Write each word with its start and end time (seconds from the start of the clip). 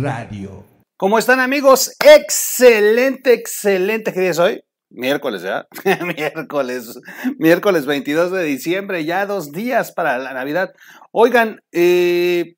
Radio. 0.00 0.64
¿Cómo 0.96 1.18
están 1.18 1.38
amigos? 1.40 1.94
Excelente, 2.02 3.34
excelente. 3.34 4.12
¿Qué 4.12 4.20
día 4.20 4.30
es 4.30 4.38
hoy? 4.38 4.62
Miércoles, 4.88 5.42
¿ya? 5.42 5.66
miércoles, 6.16 6.98
miércoles 7.38 7.84
22 7.84 8.32
de 8.32 8.44
diciembre, 8.44 9.04
ya 9.04 9.26
dos 9.26 9.52
días 9.52 9.92
para 9.92 10.16
la 10.16 10.32
Navidad. 10.32 10.72
Oigan, 11.10 11.60
eh, 11.70 12.54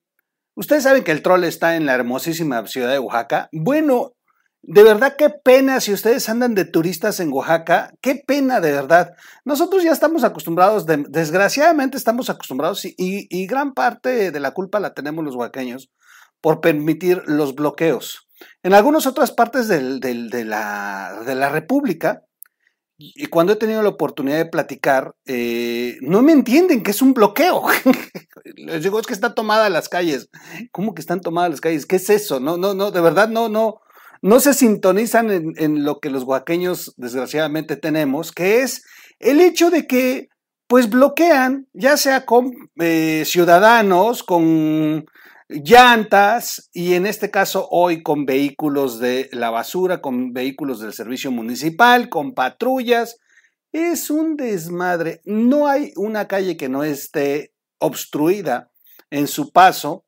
ustedes 0.55 0.83
saben 0.83 1.03
que 1.03 1.11
el 1.11 1.21
troll 1.21 1.43
está 1.43 1.75
en 1.75 1.85
la 1.85 1.95
hermosísima 1.95 2.65
ciudad 2.67 2.91
de 2.91 2.99
Oaxaca. 2.99 3.49
Bueno, 3.51 4.13
de 4.61 4.83
verdad, 4.83 5.15
qué 5.17 5.29
pena 5.29 5.81
si 5.81 5.91
ustedes 5.91 6.29
andan 6.29 6.55
de 6.55 6.63
turistas 6.63 7.19
en 7.19 7.31
Oaxaca, 7.33 7.91
qué 8.01 8.23
pena 8.25 8.61
de 8.61 8.71
verdad. 8.71 9.11
Nosotros 9.43 9.83
ya 9.83 9.91
estamos 9.91 10.23
acostumbrados, 10.23 10.85
desgraciadamente 11.09 11.97
estamos 11.97 12.29
acostumbrados 12.29 12.85
y, 12.85 12.93
y, 12.97 13.47
gran 13.47 13.73
parte 13.73 14.31
de 14.31 14.39
la 14.39 14.51
culpa 14.51 14.79
la 14.79 14.93
tenemos 14.93 15.25
los 15.25 15.35
oaxaqueños 15.35 15.89
por 16.45 16.61
permitir 16.61 17.23
los 17.25 17.55
bloqueos. 17.55 18.27
En 18.61 18.75
algunas 18.75 19.07
otras 19.07 19.31
partes 19.31 19.67
de, 19.67 19.81
la, 19.81 21.23
de, 21.25 21.33
la, 21.33 21.49
República, 21.49 22.21
y 22.99 23.25
cuando 23.25 23.53
he 23.53 23.55
tenido 23.55 23.81
la 23.81 23.89
oportunidad 23.89 24.37
de 24.37 24.45
platicar, 24.45 25.15
eh, 25.25 25.97
no 26.01 26.21
me 26.21 26.33
entienden 26.33 26.83
que 26.83 26.91
es 26.91 27.01
un 27.01 27.15
bloqueo. 27.15 27.63
Les 28.57 28.83
digo, 28.83 28.99
es 28.99 29.07
que 29.07 29.13
están 29.13 29.33
tomadas 29.33 29.71
las 29.71 29.89
calles. 29.89 30.29
¿Cómo 30.71 30.93
que 30.93 31.01
están 31.01 31.19
tomadas 31.19 31.49
las 31.49 31.61
calles? 31.61 31.87
¿Qué 31.87 31.95
es 31.95 32.11
eso? 32.11 32.39
No, 32.39 32.57
no, 32.57 32.75
no, 32.75 32.91
de 32.91 33.01
verdad 33.01 33.27
no, 33.27 33.49
no, 33.49 33.81
no 34.21 34.39
se 34.39 34.53
sintonizan 34.53 35.55
en, 35.57 35.83
lo 35.83 35.99
que 35.99 36.11
los 36.11 36.25
oaxaqueños 36.25 36.93
desgraciadamente 36.97 37.75
tenemos, 37.75 38.31
que 38.31 38.61
es 38.61 38.83
el 39.17 39.41
hecho 39.41 39.71
de 39.71 39.87
que 39.87 40.27
pues 40.67 40.91
bloquean, 40.91 41.69
ya 41.73 41.97
sea 41.97 42.23
con 42.23 42.51
eh, 42.79 43.23
ciudadanos, 43.25 44.21
con 44.21 45.07
llantas 45.47 46.69
y 46.73 46.93
en 46.93 47.05
este 47.05 47.31
caso 47.31 47.67
hoy 47.69 48.03
con 48.03 48.25
vehículos 48.25 48.99
de 48.99 49.29
la 49.31 49.49
basura, 49.49 50.01
con 50.01 50.33
vehículos 50.33 50.79
del 50.79 50.93
servicio 50.93 51.31
municipal, 51.31 52.09
con 52.09 52.33
patrullas. 52.33 53.17
Es 53.71 54.09
un 54.09 54.37
desmadre. 54.37 55.21
No 55.25 55.67
hay 55.67 55.91
una 55.95 56.27
calle 56.27 56.57
que 56.57 56.69
no 56.69 56.83
esté 56.83 57.51
obstruida 57.79 58.71
en 59.09 59.27
su 59.27 59.51
paso 59.51 60.05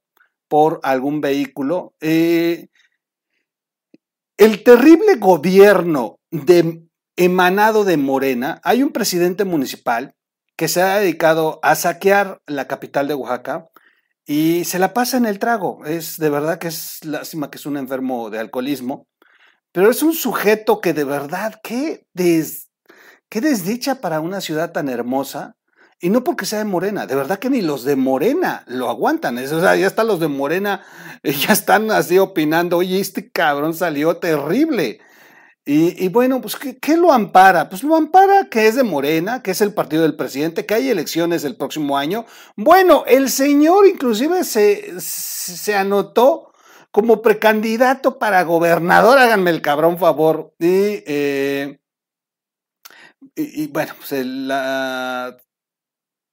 por 0.48 0.80
algún 0.84 1.22
vehículo. 1.22 1.94
Eh, 2.00 2.68
el 4.38 4.64
terrible 4.64 5.16
gobierno 5.16 6.20
de, 6.32 6.84
emanado 7.16 7.84
de 7.84 7.98
Morena, 7.98 8.62
hay 8.64 8.84
un 8.84 8.92
presidente 8.92 9.44
municipal 9.44 10.16
que 10.56 10.68
se 10.68 10.82
ha 10.82 11.00
dedicado 11.00 11.60
a 11.64 11.76
saquear 11.76 12.42
la 12.46 12.68
capital 12.68 13.08
de 13.08 13.16
Oaxaca, 13.16 13.68
y 14.28 14.66
se 14.66 14.78
la 14.78 14.94
pasa 14.94 15.16
en 15.16 15.26
el 15.26 15.40
trago. 15.40 15.86
Es 15.86 16.18
de 16.18 16.30
verdad 16.30 16.60
que 16.60 16.68
es 16.68 17.04
lástima 17.06 17.50
que 17.50 17.58
es 17.58 17.66
un 17.66 17.78
enfermo 17.78 18.30
de 18.30 18.40
alcoholismo, 18.40 19.08
pero 19.72 19.90
es 19.90 20.04
un 20.04 20.14
sujeto 20.14 20.82
que 20.82 20.94
de 20.94 21.06
verdad, 21.06 21.60
qué, 21.64 22.06
des, 22.14 22.70
qué 23.30 23.40
desdicha 23.40 24.02
para 24.02 24.20
una 24.20 24.42
ciudad 24.42 24.74
tan 24.74 24.90
hermosa. 24.90 25.56
Y 26.00 26.10
no 26.10 26.24
porque 26.24 26.46
sea 26.46 26.60
de 26.60 26.66
Morena, 26.66 27.08
de 27.08 27.16
verdad 27.16 27.40
que 27.40 27.50
ni 27.50 27.64
los 27.64 27.84
de 27.84 27.96
Morena 27.96 28.64
lo 28.68 28.88
aguantan. 28.88 29.36
o 29.40 29.48
sea, 29.48 29.76
ya 29.76 29.88
están 29.88 30.06
los 30.06 30.20
de 30.20 30.28
Morena, 30.28 30.84
ya 31.24 31.54
están 31.54 31.90
así 31.90 32.20
opinando, 32.20 32.78
oye, 32.78 33.00
este 33.00 33.32
cabrón 33.32 33.74
salió 33.74 34.18
terrible. 34.18 35.00
Y, 35.70 36.08
bueno, 36.08 36.40
pues 36.40 36.56
¿qué, 36.56 36.96
lo 36.96 37.12
ampara? 37.12 37.68
Pues 37.68 37.84
lo 37.84 37.98
ampara 37.98 38.48
que 38.50 38.68
es 38.68 38.76
de 38.78 38.84
Morena, 38.84 39.44
que 39.44 39.52
es 39.52 39.60
el 39.60 39.74
partido 39.74 40.04
del 40.04 40.16
presidente, 40.16 40.66
que 40.66 40.74
hay 40.74 40.90
elecciones 40.90 41.44
el 41.44 41.58
próximo 41.58 41.98
año. 41.98 42.26
Bueno, 42.56 43.04
el 43.06 43.30
señor 43.30 43.86
inclusive 43.86 44.46
se, 44.46 44.98
se 45.02 45.76
anotó 45.76 46.54
como 46.90 47.22
precandidato 47.22 48.18
para 48.18 48.44
gobernador, 48.44 49.20
háganme 49.20 49.50
el 49.50 49.62
cabrón 49.62 49.98
favor. 49.98 50.54
Y, 50.58 51.04
eh, 51.06 51.80
bueno, 53.70 53.94
pues 53.98 54.26
la, 54.26 55.36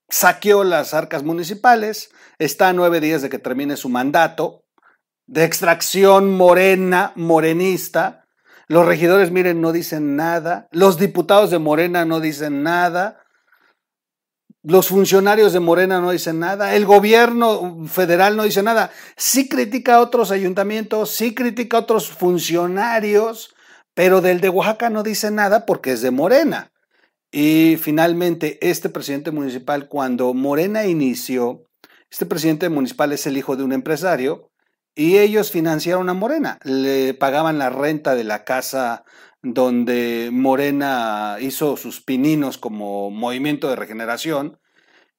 saqueó 0.09 0.63
las 0.63 0.93
arcas 0.93 1.23
municipales, 1.23 2.09
está 2.39 2.69
a 2.69 2.73
nueve 2.73 3.01
días 3.01 3.21
de 3.21 3.27
que 3.27 3.39
termine 3.39 3.75
su 3.75 3.89
mandato 3.89 4.63
de 5.27 5.43
extracción 5.43 6.37
morena, 6.37 7.11
morenista 7.15 8.24
los 8.67 8.85
regidores, 8.85 9.31
miren, 9.31 9.61
no 9.61 9.71
dicen 9.71 10.15
nada. 10.15 10.67
Los 10.71 10.97
diputados 10.97 11.51
de 11.51 11.59
Morena 11.59 12.05
no 12.05 12.19
dicen 12.19 12.63
nada. 12.63 13.21
Los 14.63 14.87
funcionarios 14.87 15.53
de 15.53 15.59
Morena 15.59 16.01
no 16.01 16.09
dicen 16.09 16.39
nada. 16.39 16.75
El 16.75 16.85
gobierno 16.85 17.85
federal 17.87 18.35
no 18.35 18.43
dice 18.43 18.63
nada. 18.63 18.91
Sí 19.15 19.47
critica 19.47 19.95
a 19.95 20.01
otros 20.01 20.31
ayuntamientos, 20.31 21.11
sí 21.11 21.35
critica 21.35 21.77
a 21.77 21.81
otros 21.81 22.09
funcionarios, 22.09 23.53
pero 23.93 24.21
del 24.21 24.41
de 24.41 24.49
Oaxaca 24.49 24.89
no 24.89 25.03
dice 25.03 25.29
nada 25.29 25.67
porque 25.67 25.91
es 25.91 26.01
de 26.01 26.09
Morena. 26.09 26.71
Y 27.31 27.77
finalmente, 27.77 28.57
este 28.67 28.89
presidente 28.89 29.29
municipal, 29.29 29.87
cuando 29.87 30.33
Morena 30.33 30.85
inició, 30.85 31.65
este 32.09 32.25
presidente 32.25 32.69
municipal 32.69 33.11
es 33.11 33.27
el 33.27 33.37
hijo 33.37 33.55
de 33.55 33.63
un 33.63 33.73
empresario, 33.73 34.49
y 34.95 35.17
ellos 35.17 35.51
financiaron 35.51 36.09
a 36.09 36.13
Morena, 36.13 36.57
le 36.63 37.13
pagaban 37.13 37.59
la 37.59 37.69
renta 37.69 38.15
de 38.15 38.23
la 38.23 38.45
casa 38.45 39.03
donde 39.43 40.29
Morena 40.31 41.37
hizo 41.39 41.77
sus 41.77 42.01
pininos 42.01 42.57
como 42.57 43.11
movimiento 43.11 43.69
de 43.69 43.75
regeneración 43.75 44.57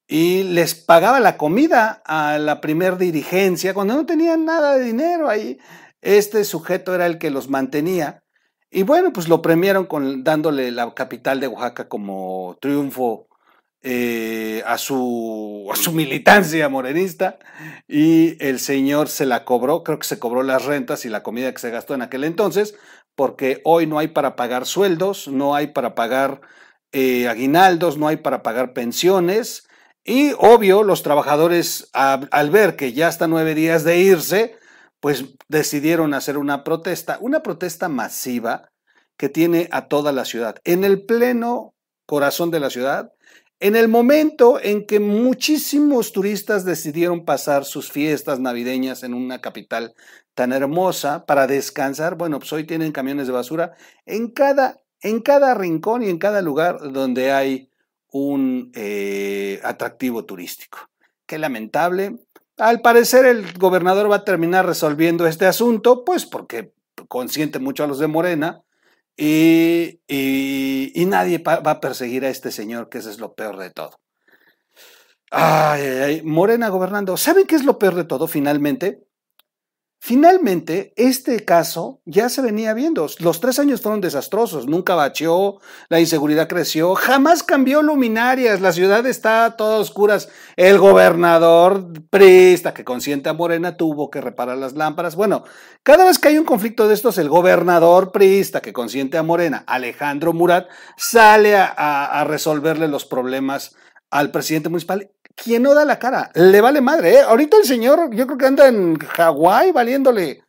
y 0.08 0.44
les 0.44 0.74
pagaba 0.74 1.20
la 1.20 1.36
comida 1.36 2.02
a 2.06 2.38
la 2.38 2.60
primer 2.60 2.96
dirigencia 2.96 3.74
cuando 3.74 3.94
no 3.94 4.06
tenían 4.06 4.44
nada 4.44 4.74
de 4.74 4.84
dinero 4.84 5.28
ahí. 5.28 5.58
Este 6.00 6.44
sujeto 6.44 6.94
era 6.94 7.06
el 7.06 7.18
que 7.18 7.30
los 7.30 7.50
mantenía 7.50 8.24
y 8.70 8.82
bueno, 8.82 9.12
pues 9.12 9.28
lo 9.28 9.42
premiaron 9.42 9.86
con 9.86 10.24
dándole 10.24 10.70
la 10.72 10.92
capital 10.94 11.38
de 11.38 11.48
Oaxaca 11.48 11.88
como 11.88 12.56
triunfo 12.60 13.28
eh, 13.82 14.62
a, 14.66 14.78
su, 14.78 15.70
militancia 15.92 16.68
morenista 16.68 17.38
y 17.86 18.42
el 18.44 18.58
señor 18.58 19.08
se 19.08 19.26
la 19.26 19.44
cobró, 19.44 19.84
creo 19.84 19.98
que 19.98 20.06
se 20.06 20.18
cobró 20.18 20.42
las 20.42 20.64
rentas 20.64 21.04
y 21.04 21.08
la 21.08 21.22
comida 21.22 21.52
que 21.52 21.60
se 21.60 21.70
gastó 21.70 21.94
en 21.94 22.02
aquel 22.02 22.24
entonces, 22.24 22.74
porque 23.14 23.60
hoy 23.64 23.86
no 23.86 23.98
hay 23.98 24.08
para 24.08 24.36
pagar 24.36 24.66
sueldos, 24.66 25.28
no 25.28 25.54
hay 25.54 25.68
para 25.68 25.94
pagar 25.94 26.40
eh, 26.92 27.28
aguinaldos, 27.28 27.98
no 27.98 28.08
hay 28.08 28.16
para 28.16 28.42
pagar 28.42 28.72
pensiones 28.72 29.66
y 30.04 30.32
obvio 30.38 30.82
los 30.84 31.02
trabajadores 31.02 31.90
al 31.92 32.50
ver 32.50 32.76
que 32.76 32.92
ya 32.92 33.08
hasta 33.08 33.26
nueve 33.26 33.54
días 33.54 33.82
de 33.82 33.98
irse, 33.98 34.56
pues 35.00 35.24
decidieron 35.48 36.14
hacer 36.14 36.38
una 36.38 36.62
protesta, 36.62 37.18
una 37.20 37.42
protesta 37.42 37.88
masiva 37.88 38.68
que 39.16 39.28
tiene 39.28 39.68
a 39.72 39.88
toda 39.88 40.12
la 40.12 40.24
ciudad. 40.24 40.56
En 40.64 40.84
el 40.84 41.04
pleno 41.04 41.74
corazón 42.06 42.50
de 42.50 42.60
la 42.60 42.70
ciudad 42.70 43.12
en 43.58 43.76
el 43.76 43.88
momento 43.88 44.60
en 44.62 44.86
que 44.86 45.00
muchísimos 45.00 46.12
turistas 46.12 46.64
decidieron 46.64 47.24
pasar 47.24 47.64
sus 47.64 47.90
fiestas 47.90 48.38
navideñas 48.38 49.02
en 49.02 49.14
una 49.14 49.40
capital 49.40 49.94
tan 50.34 50.52
hermosa 50.52 51.24
para 51.24 51.46
descansar, 51.46 52.16
bueno, 52.16 52.38
pues 52.38 52.52
hoy 52.52 52.64
tienen 52.64 52.92
camiones 52.92 53.26
de 53.26 53.32
basura 53.32 53.72
en 54.04 54.30
cada, 54.30 54.82
en 55.00 55.20
cada 55.20 55.54
rincón 55.54 56.02
y 56.02 56.10
en 56.10 56.18
cada 56.18 56.42
lugar 56.42 56.92
donde 56.92 57.32
hay 57.32 57.70
un 58.12 58.70
eh, 58.74 59.60
atractivo 59.64 60.26
turístico. 60.26 60.78
Qué 61.26 61.38
lamentable. 61.38 62.18
Al 62.58 62.82
parecer 62.82 63.24
el 63.24 63.52
gobernador 63.54 64.10
va 64.10 64.16
a 64.16 64.24
terminar 64.24 64.66
resolviendo 64.66 65.26
este 65.26 65.46
asunto, 65.46 66.04
pues 66.04 66.26
porque 66.26 66.72
consiente 67.08 67.58
mucho 67.58 67.84
a 67.84 67.86
los 67.86 67.98
de 67.98 68.06
Morena, 68.06 68.62
y, 69.16 70.00
y, 70.08 71.06
nadie 71.06 71.38
va 71.38 71.70
a 71.70 71.80
perseguir 71.80 72.24
a 72.24 72.28
este 72.28 72.50
señor, 72.50 72.88
que 72.88 72.98
eso 72.98 73.10
es 73.10 73.18
lo 73.18 73.34
peor 73.34 73.56
de 73.56 73.70
todo. 73.70 73.98
Ay, 75.30 75.82
ay, 75.82 75.98
ay, 75.98 76.22
Morena 76.22 76.68
gobernando. 76.68 77.16
¿Saben 77.16 77.46
qué 77.46 77.56
es 77.56 77.64
lo 77.64 77.78
peor 77.78 77.94
de 77.94 78.04
todo 78.04 78.26
finalmente? 78.28 79.06
Finalmente, 79.98 80.92
este 80.96 81.44
caso 81.44 82.00
ya 82.04 82.28
se 82.28 82.42
venía 82.42 82.74
viendo. 82.74 83.06
Los 83.18 83.40
tres 83.40 83.58
años 83.58 83.80
fueron 83.80 84.00
desastrosos, 84.00 84.66
nunca 84.66 84.94
bacheó, 84.94 85.58
la 85.88 85.98
inseguridad 85.98 86.48
creció, 86.48 86.94
jamás 86.94 87.42
cambió 87.42 87.82
luminarias, 87.82 88.60
la 88.60 88.72
ciudad 88.72 89.04
está 89.06 89.56
toda 89.56 89.78
oscuras. 89.78 90.28
El 90.54 90.78
gobernador 90.78 91.92
prista 92.10 92.72
que 92.72 92.84
consiente 92.84 93.30
a 93.30 93.32
Morena 93.32 93.76
tuvo 93.76 94.10
que 94.10 94.20
reparar 94.20 94.58
las 94.58 94.74
lámparas. 94.74 95.16
Bueno, 95.16 95.44
cada 95.82 96.04
vez 96.04 96.18
que 96.18 96.28
hay 96.28 96.38
un 96.38 96.44
conflicto 96.44 96.86
de 96.86 96.94
estos, 96.94 97.18
el 97.18 97.28
gobernador 97.28 98.12
prista 98.12 98.60
que 98.60 98.72
consiente 98.72 99.18
a 99.18 99.22
Morena, 99.22 99.64
Alejandro 99.66 100.32
Murat, 100.32 100.68
sale 100.96 101.56
a, 101.56 101.66
a 101.66 102.24
resolverle 102.24 102.86
los 102.86 103.06
problemas 103.06 103.74
al 104.10 104.30
presidente 104.30 104.68
municipal 104.68 105.10
quien 105.36 105.62
no 105.62 105.74
da 105.74 105.84
la 105.84 105.98
cara, 105.98 106.32
le 106.34 106.60
vale 106.60 106.80
madre. 106.80 107.14
¿eh? 107.14 107.20
Ahorita 107.20 107.58
el 107.58 107.64
señor, 107.64 108.12
yo 108.14 108.26
creo 108.26 108.38
que 108.38 108.46
anda 108.46 108.66
en 108.66 108.96
Hawái 108.98 109.70
valiéndole. 109.70 110.42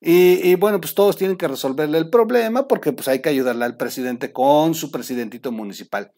Y, 0.00 0.54
bueno, 0.54 0.80
pues 0.80 0.94
todos 0.94 1.16
tienen 1.16 1.36
que 1.36 1.48
resolverle 1.48 1.98
el 1.98 2.08
problema 2.08 2.68
porque 2.68 2.92
pues 2.92 3.08
hay 3.08 3.20
que 3.20 3.30
ayudarle 3.30 3.64
al 3.64 3.76
presidente 3.76 4.32
con 4.32 4.76
su 4.76 4.92
presidentito 4.92 5.50
municipal. 5.50 6.12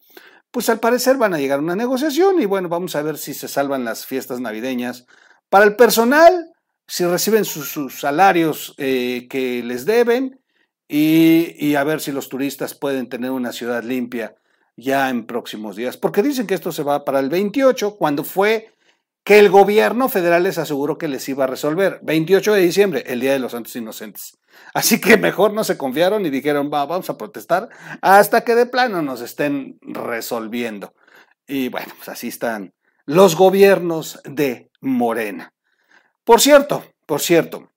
Pues 0.51 0.69
al 0.69 0.81
parecer 0.81 1.17
van 1.17 1.33
a 1.33 1.39
llegar 1.39 1.61
a 1.61 1.63
una 1.63 1.77
negociación 1.77 2.43
y 2.43 2.45
bueno, 2.45 2.69
vamos 2.69 2.95
a 2.95 3.03
ver 3.03 3.17
si 3.17 3.33
se 3.33 3.49
salvan 3.49 3.87
las 3.87 4.05
fiestas 4.05 4.39
navideñas. 4.39 5.07
Para 5.49 5.65
el 5.65 5.77
personal, 5.77 6.53
si 6.87 7.07
reciben 7.07 7.47
sus, 7.47 7.99
salarios 7.99 8.75
eh, 8.77 9.27
que 9.31 9.63
les 9.63 9.87
deben 9.87 10.41
y, 10.87 11.55
y, 11.59 11.77
a 11.77 11.85
ver 11.85 12.01
si 12.01 12.13
los 12.13 12.29
turistas 12.29 12.75
pueden 12.75 13.09
tener 13.09 13.31
una 13.31 13.53
ciudad 13.53 13.83
limpia 13.83 14.35
ya 14.81 15.11
en 15.11 15.27
próximos 15.27 15.77
días. 15.77 15.97
Porque 15.97 16.23
dicen 16.23 16.47
que 16.47 16.55
esto 16.55 16.73
se 16.73 16.83
va 16.83 17.05
para 17.05 17.21
el 17.21 17.29
28, 17.29 17.97
cuando 17.97 18.25
fue 18.25 18.73
que 19.25 19.39
el 19.39 19.51
gobierno 19.51 20.09
federal 20.09 20.45
les 20.45 20.59
aseguró 20.59 20.99
que 20.99 21.09
les 21.09 21.29
iba 21.29 21.45
a 21.45 21.47
resolver. 21.47 22.01
28 22.03 22.55
de 22.55 22.61
diciembre, 22.61 23.05
el 23.07 23.21
Día 23.21 23.33
de 23.33 23.39
los 23.39 23.53
Santos 23.53 23.77
Inocentes. 23.77 24.39
Así 24.75 25.01
que 25.01 25.17
mejor 25.17 25.53
no 25.53 25.65
se 25.65 25.77
confiaron 25.77 26.25
y 26.27 26.31
dijeron, 26.31 26.71
va, 26.73 26.87
vamos 26.87 27.11
a 27.11 27.19
protestar 27.19 27.69
hasta 28.01 28.43
que 28.43 28.55
de 28.55 28.67
plano 28.67 29.03
nos 29.03 29.21
estén 29.21 29.79
resolviendo. 29.83 30.95
Y 31.47 31.69
bueno, 31.69 31.93
pues 31.97 32.09
así 32.09 32.29
están 32.29 32.73
los 33.05 33.37
gobiernos 33.37 34.21
de 34.25 34.71
Morena. 34.81 35.53
Por 36.25 36.41
cierto, 36.41 36.85
por 37.07 37.21
cierto, 37.21 37.71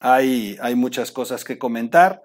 hay, 0.00 0.56
hay 0.60 0.74
muchas 0.74 1.12
cosas 1.12 1.44
que 1.44 1.58
comentar. 1.58 2.22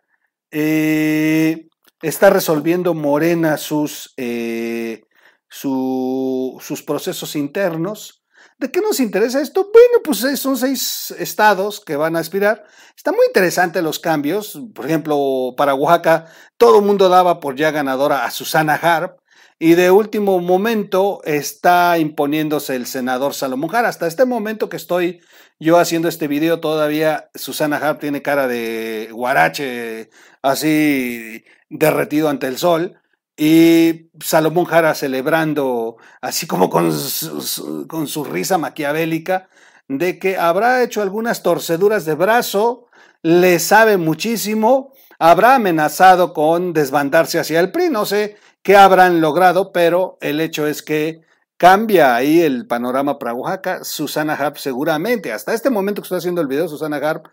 Eh, 0.51 1.67
está 2.03 2.29
resolviendo 2.29 2.93
Morena 2.93 3.57
sus, 3.57 4.13
eh, 4.17 5.05
sus 5.49 6.83
procesos 6.85 7.35
internos. 7.35 8.23
¿De 8.59 8.69
qué 8.69 8.81
nos 8.81 8.99
interesa 8.99 9.41
esto? 9.41 9.71
Bueno, 9.73 10.03
pues 10.03 10.39
son 10.39 10.57
seis 10.57 11.11
estados 11.17 11.79
que 11.79 11.95
van 11.95 12.15
a 12.15 12.19
aspirar. 12.19 12.65
Está 12.95 13.11
muy 13.11 13.25
interesante 13.25 13.81
los 13.81 13.99
cambios. 13.99 14.59
Por 14.75 14.85
ejemplo, 14.85 15.53
para 15.57 15.73
Oaxaca, 15.73 16.27
todo 16.57 16.79
el 16.79 16.85
mundo 16.85 17.09
daba 17.09 17.39
por 17.39 17.55
ya 17.55 17.71
ganadora 17.71 18.25
a 18.25 18.31
Susana 18.31 18.75
Harp. 18.75 19.19
Y 19.57 19.75
de 19.75 19.91
último 19.91 20.39
momento 20.39 21.21
está 21.23 21.97
imponiéndose 21.97 22.75
el 22.75 22.85
senador 22.85 23.33
Salomón 23.33 23.69
Jara. 23.69 23.87
Hasta 23.87 24.07
este 24.07 24.25
momento 24.25 24.67
que 24.67 24.77
estoy 24.77 25.21
yo 25.59 25.77
haciendo 25.77 26.07
este 26.07 26.27
video, 26.27 26.59
todavía 26.59 27.29
Susana 27.35 27.77
Harp 27.77 27.99
tiene 27.99 28.21
cara 28.21 28.47
de 28.47 29.09
guarache, 29.11 30.09
así 30.41 31.43
derretido 31.69 32.29
ante 32.29 32.47
el 32.47 32.57
sol. 32.57 32.99
Y 33.35 34.11
Salomón 34.23 34.65
Jara 34.65 34.93
celebrando, 34.93 35.97
así 36.21 36.45
como 36.45 36.69
con 36.69 36.91
su, 36.91 37.87
con 37.87 38.07
su 38.07 38.23
risa 38.23 38.57
maquiavélica, 38.57 39.49
de 39.87 40.19
que 40.19 40.37
habrá 40.37 40.83
hecho 40.83 41.01
algunas 41.01 41.41
torceduras 41.43 42.05
de 42.05 42.13
brazo, 42.15 42.87
le 43.23 43.59
sabe 43.59 43.97
muchísimo, 43.97 44.93
habrá 45.17 45.55
amenazado 45.55 46.33
con 46.33 46.73
desbandarse 46.73 47.39
hacia 47.39 47.59
el 47.59 47.71
PRI. 47.71 47.89
No 47.89 48.05
sé 48.05 48.35
qué 48.61 48.75
habrán 48.75 49.21
logrado, 49.21 49.71
pero 49.71 50.17
el 50.21 50.41
hecho 50.41 50.67
es 50.67 50.83
que 50.83 51.21
cambia 51.57 52.15
ahí 52.15 52.41
el 52.41 52.67
panorama 52.67 53.19
para 53.19 53.33
Oaxaca. 53.33 53.83
Susana 53.83 54.33
Harp 54.33 54.57
seguramente, 54.57 55.31
hasta 55.31 55.53
este 55.53 55.69
momento 55.69 56.01
que 56.01 56.05
estoy 56.05 56.19
haciendo 56.19 56.41
el 56.41 56.47
video, 56.47 56.67
Susana 56.67 56.97
Harp 56.97 57.27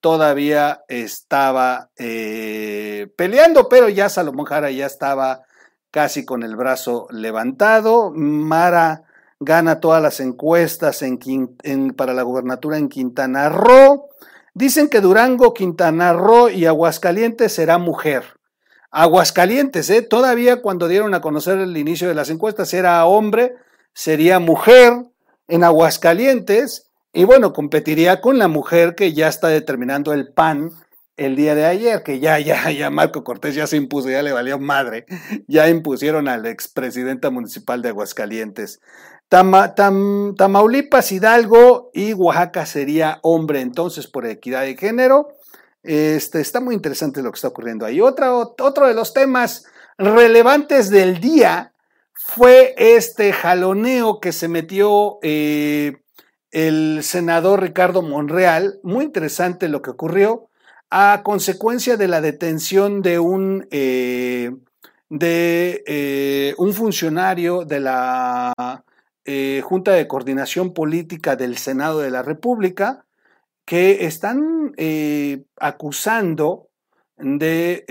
todavía 0.00 0.84
estaba 0.88 1.90
eh, 1.96 3.08
peleando, 3.16 3.68
pero 3.70 3.88
ya 3.88 4.10
Salomón 4.10 4.44
Jara 4.44 4.70
ya 4.70 4.84
estaba 4.84 5.44
casi 5.90 6.24
con 6.26 6.42
el 6.42 6.56
brazo 6.56 7.06
levantado. 7.10 8.10
Mara 8.10 9.04
gana 9.40 9.80
todas 9.80 10.02
las 10.02 10.20
encuestas 10.20 11.02
en, 11.02 11.94
para 11.96 12.12
la 12.12 12.22
gubernatura 12.22 12.78
en 12.78 12.88
Quintana 12.88 13.48
Roo. 13.48 14.08
Dicen 14.52 14.88
que 14.88 15.00
Durango, 15.00 15.54
Quintana 15.54 16.12
Roo 16.12 16.48
y 16.48 16.66
Aguascalientes 16.66 17.52
será 17.52 17.78
mujer. 17.78 18.24
Aguascalientes, 18.90 19.88
¿eh? 19.90 20.02
todavía 20.02 20.62
cuando 20.62 20.86
dieron 20.86 21.14
a 21.14 21.20
conocer 21.20 21.58
el 21.58 21.76
inicio 21.76 22.08
de 22.08 22.14
las 22.14 22.28
encuestas 22.28 22.74
era 22.74 23.04
hombre, 23.06 23.56
sería 23.94 24.38
mujer 24.38 25.06
en 25.48 25.64
Aguascalientes 25.64 26.90
y 27.12 27.24
bueno, 27.24 27.52
competiría 27.52 28.20
con 28.20 28.38
la 28.38 28.48
mujer 28.48 28.94
que 28.96 29.12
ya 29.12 29.28
está 29.28 29.48
determinando 29.48 30.12
el 30.12 30.32
PAN 30.32 30.72
el 31.16 31.36
día 31.36 31.54
de 31.54 31.64
ayer, 31.64 32.02
que 32.02 32.18
ya, 32.18 32.40
ya, 32.40 32.70
ya 32.72 32.90
Marco 32.90 33.22
Cortés 33.22 33.54
ya 33.54 33.68
se 33.68 33.76
impuso, 33.76 34.10
ya 34.10 34.22
le 34.22 34.32
valió 34.32 34.58
madre, 34.58 35.06
ya 35.46 35.68
impusieron 35.68 36.26
al 36.26 36.44
expresidenta 36.46 37.30
municipal 37.30 37.82
de 37.82 37.90
Aguascalientes. 37.90 38.80
Tamaulipas, 39.28 41.12
Hidalgo 41.12 41.90
y 41.92 42.12
Oaxaca 42.14 42.66
sería 42.66 43.20
hombre 43.22 43.60
entonces 43.60 44.06
por 44.08 44.26
equidad 44.26 44.62
de 44.62 44.76
género. 44.76 45.28
Este, 45.82 46.40
está 46.40 46.60
muy 46.60 46.74
interesante 46.74 47.22
lo 47.22 47.30
que 47.30 47.36
está 47.36 47.48
ocurriendo 47.48 47.86
ahí. 47.86 48.00
Otro 48.00 48.86
de 48.86 48.94
los 48.94 49.12
temas 49.12 49.66
relevantes 49.98 50.90
del 50.90 51.20
día 51.20 51.73
fue 52.14 52.74
este 52.78 53.32
jaloneo 53.32 54.20
que 54.20 54.32
se 54.32 54.48
metió 54.48 55.18
eh, 55.22 55.98
el 56.52 57.00
senador 57.02 57.62
Ricardo 57.62 58.02
Monreal. 58.02 58.78
Muy 58.82 59.04
interesante 59.04 59.68
lo 59.68 59.82
que 59.82 59.90
ocurrió 59.90 60.48
a 60.90 61.22
consecuencia 61.24 61.96
de 61.96 62.08
la 62.08 62.20
detención 62.20 63.02
de 63.02 63.18
un, 63.18 63.66
eh, 63.72 64.52
de, 65.08 65.82
eh, 65.86 66.54
un 66.56 66.72
funcionario 66.72 67.64
de 67.64 67.80
la 67.80 68.52
Junta 69.62 69.92
de 69.92 70.06
Coordinación 70.06 70.74
Política 70.74 71.34
del 71.34 71.56
Senado 71.56 72.00
de 72.00 72.10
la 72.10 72.22
República 72.22 73.06
que 73.64 74.04
están 74.04 74.74
acusando 75.58 76.68
de 77.16 77.84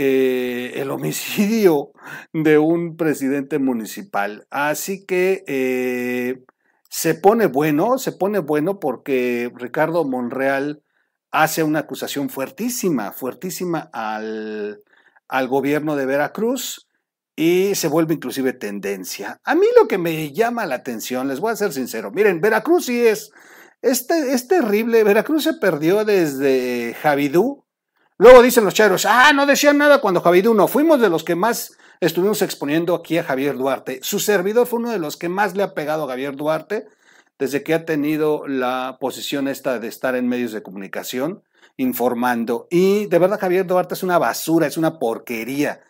el 0.75 0.91
homicidio 0.91 1.91
de 2.33 2.57
un 2.57 2.97
presidente 2.97 3.59
municipal. 3.59 4.45
Así 4.49 5.05
que 5.05 6.43
se 6.89 7.15
pone 7.15 7.47
bueno, 7.47 7.97
se 7.97 8.11
pone 8.11 8.37
bueno 8.37 8.79
porque 8.79 9.51
Ricardo 9.55 10.05
Monreal 10.05 10.83
hace 11.33 11.63
una 11.63 11.79
acusación 11.79 12.29
fuertísima, 12.29 13.11
fuertísima 13.11 13.89
al, 13.91 14.79
gobierno 15.47 15.95
de 15.95 16.05
Veracruz 16.05 16.87
y 17.35 17.73
se 17.73 17.87
vuelve 17.87 18.13
inclusive 18.13 18.53
tendencia. 18.53 19.41
A 19.43 19.55
mí 19.55 19.65
lo 19.75 19.87
que 19.87 19.97
me 19.97 20.31
llama 20.31 20.67
la 20.67 20.75
atención, 20.75 21.27
les 21.27 21.39
voy 21.39 21.51
a 21.51 21.55
ser 21.55 21.73
sincero, 21.73 22.11
miren, 22.11 22.39
Veracruz 22.39 22.85
sí 22.85 23.01
es, 23.01 23.31
este, 23.81 24.33
es 24.33 24.47
terrible, 24.47 25.03
Veracruz 25.03 25.45
se 25.45 25.55
perdió 25.55 26.05
desde 26.05 26.95
Javidú, 27.01 27.62
luego 28.17 28.41
dicen 28.41 28.65
los 28.65 28.73
chairos, 28.73 29.05
ah, 29.05 29.31
no 29.33 29.45
decían 29.45 29.77
nada 29.77 30.01
cuando 30.01 30.21
Javidú 30.21 30.53
no, 30.53 30.67
fuimos 30.67 30.99
de 31.01 31.09
los 31.09 31.23
que 31.23 31.35
más 31.35 31.77
estuvimos 31.99 32.41
exponiendo 32.41 32.95
aquí 32.95 33.17
a 33.17 33.23
Javier 33.23 33.57
Duarte, 33.57 33.99
su 34.01 34.19
servidor 34.19 34.67
fue 34.67 34.79
uno 34.79 34.91
de 34.91 34.99
los 34.99 35.17
que 35.17 35.29
más 35.29 35.55
le 35.55 35.63
ha 35.63 35.73
pegado 35.73 36.03
a 36.03 36.07
Javier 36.07 36.35
Duarte, 36.35 36.87
desde 37.39 37.63
que 37.63 37.73
ha 37.73 37.85
tenido 37.85 38.47
la 38.47 38.97
posición 38.99 39.47
esta 39.47 39.79
de 39.79 39.87
estar 39.87 40.15
en 40.15 40.27
medios 40.27 40.51
de 40.51 40.63
comunicación, 40.63 41.43
informando. 41.77 42.67
Y 42.69 43.07
de 43.07 43.19
verdad 43.19 43.39
Javier 43.39 43.65
Duarte 43.65 43.95
es 43.95 44.03
una 44.03 44.17
basura, 44.19 44.67
es 44.67 44.77
una 44.77 44.99
porquería. 44.99 45.81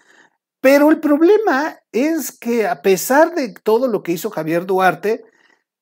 Pero 0.61 0.89
el 0.89 0.99
problema 0.99 1.77
es 1.91 2.31
que 2.31 2.67
a 2.67 2.81
pesar 2.81 3.35
de 3.35 3.53
todo 3.53 3.87
lo 3.87 4.01
que 4.01 4.13
hizo 4.13 4.29
Javier 4.29 4.65
Duarte, 4.65 5.25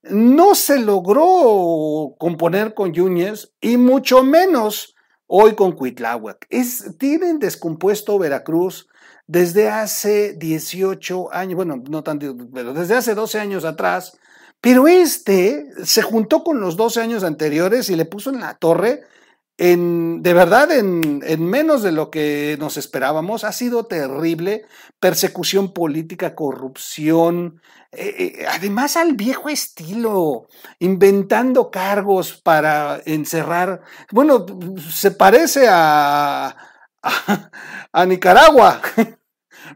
no 0.01 0.55
se 0.55 0.79
logró 0.79 2.15
componer 2.17 2.73
con 2.73 2.91
Yúñez 2.91 3.53
y 3.61 3.77
mucho 3.77 4.23
menos 4.23 4.90
hoy 5.33 5.55
con 5.55 5.71
Cuitláhuac. 5.71 6.45
Es, 6.49 6.97
tienen 6.97 7.39
descompuesto 7.39 8.19
Veracruz 8.19 8.89
desde 9.27 9.69
hace 9.69 10.33
18 10.33 11.33
años, 11.33 11.55
bueno, 11.55 11.81
no 11.89 12.03
tanto, 12.03 12.35
pero 12.53 12.73
desde 12.73 12.95
hace 12.95 13.15
12 13.15 13.39
años 13.39 13.63
atrás, 13.63 14.19
pero 14.59 14.89
este 14.89 15.67
se 15.85 16.01
juntó 16.01 16.43
con 16.43 16.59
los 16.59 16.75
12 16.75 16.99
años 16.99 17.23
anteriores 17.23 17.89
y 17.89 17.95
le 17.95 18.03
puso 18.03 18.29
en 18.29 18.41
la 18.41 18.55
torre, 18.55 19.03
en, 19.61 20.23
de 20.23 20.33
verdad, 20.33 20.71
en, 20.71 21.45
menos 21.45 21.83
de 21.83 21.91
lo 21.91 22.09
que 22.09 22.57
nos 22.59 22.77
esperábamos. 22.77 23.43
Ha 23.43 23.51
sido 23.51 23.85
terrible. 23.85 24.65
Persecución 24.99 25.71
política, 25.71 26.33
corrupción. 26.33 27.61
Eh, 27.91 28.15
eh, 28.17 28.45
además, 28.49 28.97
al 28.97 29.13
viejo 29.13 29.49
estilo, 29.49 30.47
inventando 30.79 31.69
cargos 31.69 32.41
para 32.41 33.01
encerrar. 33.05 33.81
Bueno, 34.11 34.47
se 34.89 35.11
parece 35.11 35.67
a, 35.69 36.57
a 37.91 38.05
Nicaragua. 38.07 38.81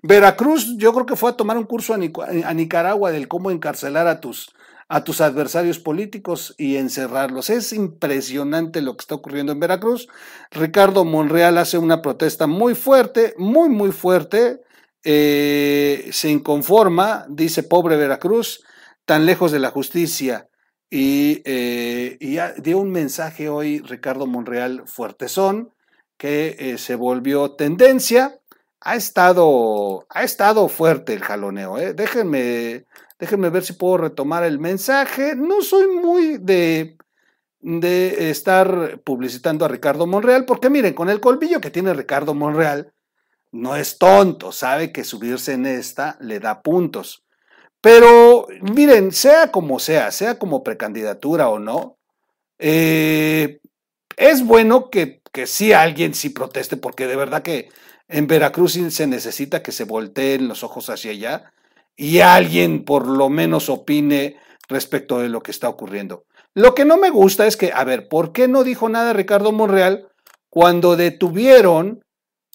Veracruz, 0.02 0.78
yo 0.78 0.94
creo 0.94 1.06
que 1.06 1.16
fue 1.16 1.30
a 1.30 1.38
tomar 1.38 1.58
un 1.58 1.66
curso 1.66 1.94
a, 1.94 2.54
Nicaragua 2.54 3.12
del 3.12 3.28
cómo 3.28 3.52
encarcelar 3.52 4.08
a 4.08 4.20
tus, 4.20 4.50
a 4.88 5.04
tus 5.04 5.22
adversarios 5.22 5.80
políticos 5.80 6.54
y 6.58 6.78
encerrarlos. 6.78 7.50
Es 7.50 7.74
impresionante 7.74 8.82
lo 8.82 8.96
que 8.96 9.02
está 9.02 9.16
ocurriendo 9.16 9.52
en 9.52 9.60
Veracruz. 9.60 10.08
Ricardo 10.52 11.06
Monreal 11.06 11.58
hace 11.58 11.78
una 11.78 12.02
protesta 12.02 12.48
muy 12.48 12.76
fuerte, 12.76 13.34
muy, 13.38 13.70
muy 13.70 13.92
fuerte. 13.92 14.62
Eh, 15.04 16.10
se 16.12 16.30
inconforma, 16.30 17.26
dice 17.30 17.64
pobre 17.64 17.96
Veracruz, 17.96 18.64
tan 19.06 19.26
lejos 19.26 19.52
de 19.52 19.60
la 19.60 19.72
justicia. 19.72 20.50
Y, 20.90 21.42
eh, 21.46 22.18
dio 22.58 22.78
un 22.78 22.92
mensaje 22.92 23.50
hoy 23.50 23.80
Ricardo 23.80 24.28
Monreal 24.28 24.84
fuertezón 24.86 25.74
que 26.18 26.56
eh, 26.60 26.78
se 26.78 26.96
volvió 26.96 27.56
tendencia. 27.56 28.40
Ha 28.82 28.96
estado, 28.96 30.06
ha 30.10 30.24
estado 30.24 30.68
fuerte 30.70 31.14
el 31.14 31.24
jaloneo. 31.24 31.76
Déjenme 31.96 32.86
Déjenme 33.18 33.50
ver 33.50 33.64
si 33.64 33.74
puedo 33.74 33.98
retomar 33.98 34.44
el 34.44 34.60
mensaje. 34.60 35.36
No 35.36 35.62
soy 35.62 35.88
muy 35.88 36.38
de, 36.38 36.98
de 37.60 38.30
estar 38.30 39.00
publicitando 39.04 39.66
a 39.66 39.70
Ricardo 39.70 40.06
Monreal, 40.06 40.46
porque 40.46 40.70
miren, 40.70 40.94
con 40.94 41.10
el 41.10 41.22
colmillo 41.22 41.62
que 41.62 41.72
tiene 41.72 41.94
Ricardo 41.94 42.34
Monreal, 42.34 42.94
no 43.52 43.76
es 43.76 43.98
tonto, 43.98 44.52
sabe 44.52 44.92
que 44.92 45.06
subirse 45.06 45.54
en 45.54 45.66
esta 45.66 46.18
le 46.20 46.40
da 46.40 46.62
puntos. 46.62 47.24
Pero 47.80 48.48
miren, 48.74 49.12
sea 49.14 49.52
como 49.52 49.80
sea, 49.80 50.12
sea 50.12 50.38
como 50.38 50.64
precandidatura 50.64 51.50
o 51.50 51.60
no, 51.60 51.98
eh, 52.60 53.62
es 54.18 54.46
bueno 54.46 54.90
que, 54.90 55.22
que 55.32 55.48
sí 55.48 55.72
alguien 55.72 56.14
sí 56.14 56.30
proteste, 56.30 56.76
porque 56.78 57.08
de 57.08 57.16
verdad 57.16 57.44
que 57.44 57.70
en 58.08 58.28
Veracruz 58.28 58.74
se 58.90 59.08
necesita 59.08 59.64
que 59.64 59.72
se 59.72 59.86
volteen 59.86 60.48
los 60.48 60.64
ojos 60.64 60.90
hacia 60.90 61.12
allá 61.12 61.54
y 61.96 62.20
alguien 62.20 62.84
por 62.84 63.08
lo 63.08 63.30
menos 63.30 63.70
opine 63.70 64.38
respecto 64.68 65.20
de 65.20 65.30
lo 65.30 65.42
que 65.42 65.52
está 65.52 65.70
ocurriendo. 65.70 66.26
Lo 66.54 66.74
que 66.74 66.86
no 66.86 66.98
me 66.98 67.10
gusta 67.10 67.48
es 67.48 67.58
que, 67.58 67.72
a 67.74 67.84
ver, 67.84 68.08
¿por 68.08 68.32
qué 68.32 68.48
no 68.48 68.64
dijo 68.64 68.90
nada 68.90 69.14
Ricardo 69.14 69.52
Monreal 69.52 70.08
cuando 70.50 70.96
detuvieron 70.96 72.02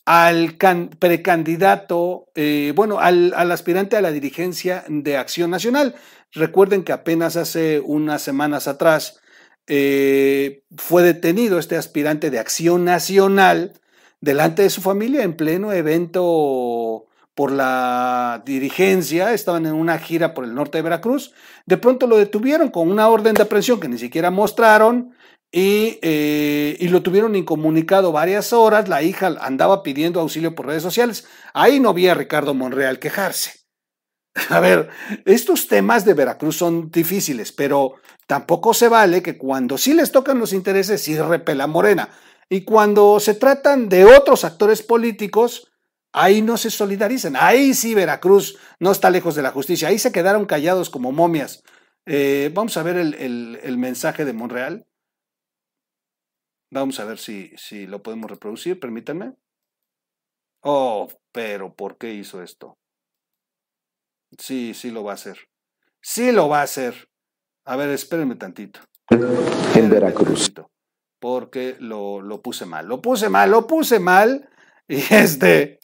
al 0.07 0.57
precandidato, 0.99 2.27
eh, 2.35 2.73
bueno, 2.75 2.99
al, 2.99 3.33
aspirante 3.53 3.97
a 3.97 4.01
la 4.01 4.11
dirigencia 4.11 4.85
de 4.89 5.17
Acción 5.17 5.51
Nacional? 5.51 5.95
Recuerden 6.33 6.83
que 6.83 6.93
apenas 6.93 7.37
hace 7.37 7.81
unas 7.81 8.23
semanas 8.23 8.69
atrás 8.69 9.21
eh, 9.67 10.63
fue 10.77 11.03
detenido 11.03 11.59
este 11.59 11.77
aspirante 11.77 12.31
de 12.31 12.39
Acción 12.39 12.85
Nacional 12.85 13.75
delante 14.21 14.63
de 14.63 14.71
su 14.71 14.81
familia 14.81 15.23
en 15.23 15.37
pleno 15.37 15.73
evento 15.73 17.07
por 17.41 17.53
la 17.53 18.43
dirigencia, 18.45 19.33
estaban 19.33 19.65
en 19.65 19.73
una 19.73 19.99
gira 19.99 20.35
por 20.35 20.45
el 20.45 20.55
norte 20.55 20.77
de 20.77 20.83
Veracruz, 20.83 21.33
de 21.65 21.79
pronto 21.79 22.07
lo 22.07 22.19
detuvieron 22.19 22.69
con 22.69 22.91
una 22.91 23.09
orden 23.09 23.33
de 23.33 23.41
aprehensión 23.41 23.81
que 23.81 23.89
ni 23.89 23.97
siquiera 23.97 24.31
mostraron 24.31 25.15
y, 25.51 25.99
eh, 26.03 26.77
y, 26.79 26.89
lo 26.89 27.01
tuvieron 27.01 27.35
incomunicado 27.37 28.13
varias 28.13 28.53
horas, 28.53 28.91
la 28.91 29.03
hija 29.03 29.29
andaba 29.41 29.83
pidiendo 29.83 30.21
auxilio 30.21 30.55
por 30.55 30.67
redes 30.67 30.83
sociales, 30.83 31.27
ahí 31.55 31.81
no 31.81 31.95
vi 31.95 32.09
a 32.09 32.15
Ricardo 32.15 32.53
Monreal 32.53 32.99
quejarse. 32.99 33.53
A 34.51 34.61
ver, 34.61 34.91
estos 35.25 35.67
temas 35.67 36.05
de 36.05 36.13
Veracruz 36.13 36.59
son 36.59 36.91
difíciles, 36.91 37.53
pero 37.53 37.95
tampoco 38.27 38.75
se 38.75 38.89
vale 38.89 39.23
que 39.23 39.39
cuando 39.39 39.79
sí 39.79 39.95
les 39.95 40.13
tocan 40.13 40.39
los 40.39 40.53
intereses 40.53 41.01
sí 41.01 41.19
repela 41.19 41.67
Morena. 41.67 42.11
Y 42.51 42.65
cuando 42.65 43.19
se 43.19 43.33
tratan 43.33 43.89
de 43.89 44.05
otros 44.05 44.45
actores 44.45 44.83
políticos, 44.83 45.70
Ahí 46.13 46.43
no 46.43 46.57
se 46.57 46.71
solidarizan. 46.71 47.37
Ahí 47.37 47.75
sí 47.75 47.95
Veracruz 47.95 48.59
no 48.81 48.91
está 48.91 49.11
lejos 49.11 49.35
de 49.35 49.43
la 49.43 49.53
justicia. 49.53 49.89
Ahí 49.89 49.99
se 49.99 50.13
quedaron 50.13 50.47
callados 50.47 50.91
como 50.91 51.13
momias. 51.13 51.63
Eh, 52.07 52.51
vamos 52.53 52.77
a 52.77 52.83
ver 52.83 52.97
el, 52.97 53.79
mensaje 53.79 54.25
de 54.25 54.33
Monreal. 54.33 54.87
Vamos 56.71 56.99
a 57.01 57.05
ver 57.05 57.19
si, 57.19 57.53
si 57.57 57.87
lo 57.87 58.03
podemos 58.03 58.31
reproducir. 58.31 58.81
Permítanme. 58.81 59.35
Oh, 60.63 61.09
pero 61.33 61.75
¿por 61.75 61.97
qué 61.97 62.13
hizo 62.13 62.43
esto? 62.43 62.77
Sí, 64.39 64.75
sí 64.75 64.91
lo 64.91 65.05
va 65.05 65.13
a 65.13 65.15
hacer. 65.15 65.49
Sí 66.01 66.33
lo 66.33 66.49
va 66.49 66.61
a 66.61 66.65
hacer. 66.65 67.09
A 67.65 67.77
ver, 67.77 67.91
espérenme 67.91 68.37
tantito. 68.37 68.81
en 69.11 69.91
Veracruz. 69.91 70.53
porque 71.19 71.77
lo, 71.79 72.21
lo 72.21 72.43
puse 72.43 72.67
mal. 72.67 72.87
Lo 72.87 73.01
puse 73.01 73.29
mal, 73.29 73.51
lo 73.51 73.67
puse 73.67 74.01
mal. 74.01 74.49
Y 74.91 75.05
este, 75.15 75.79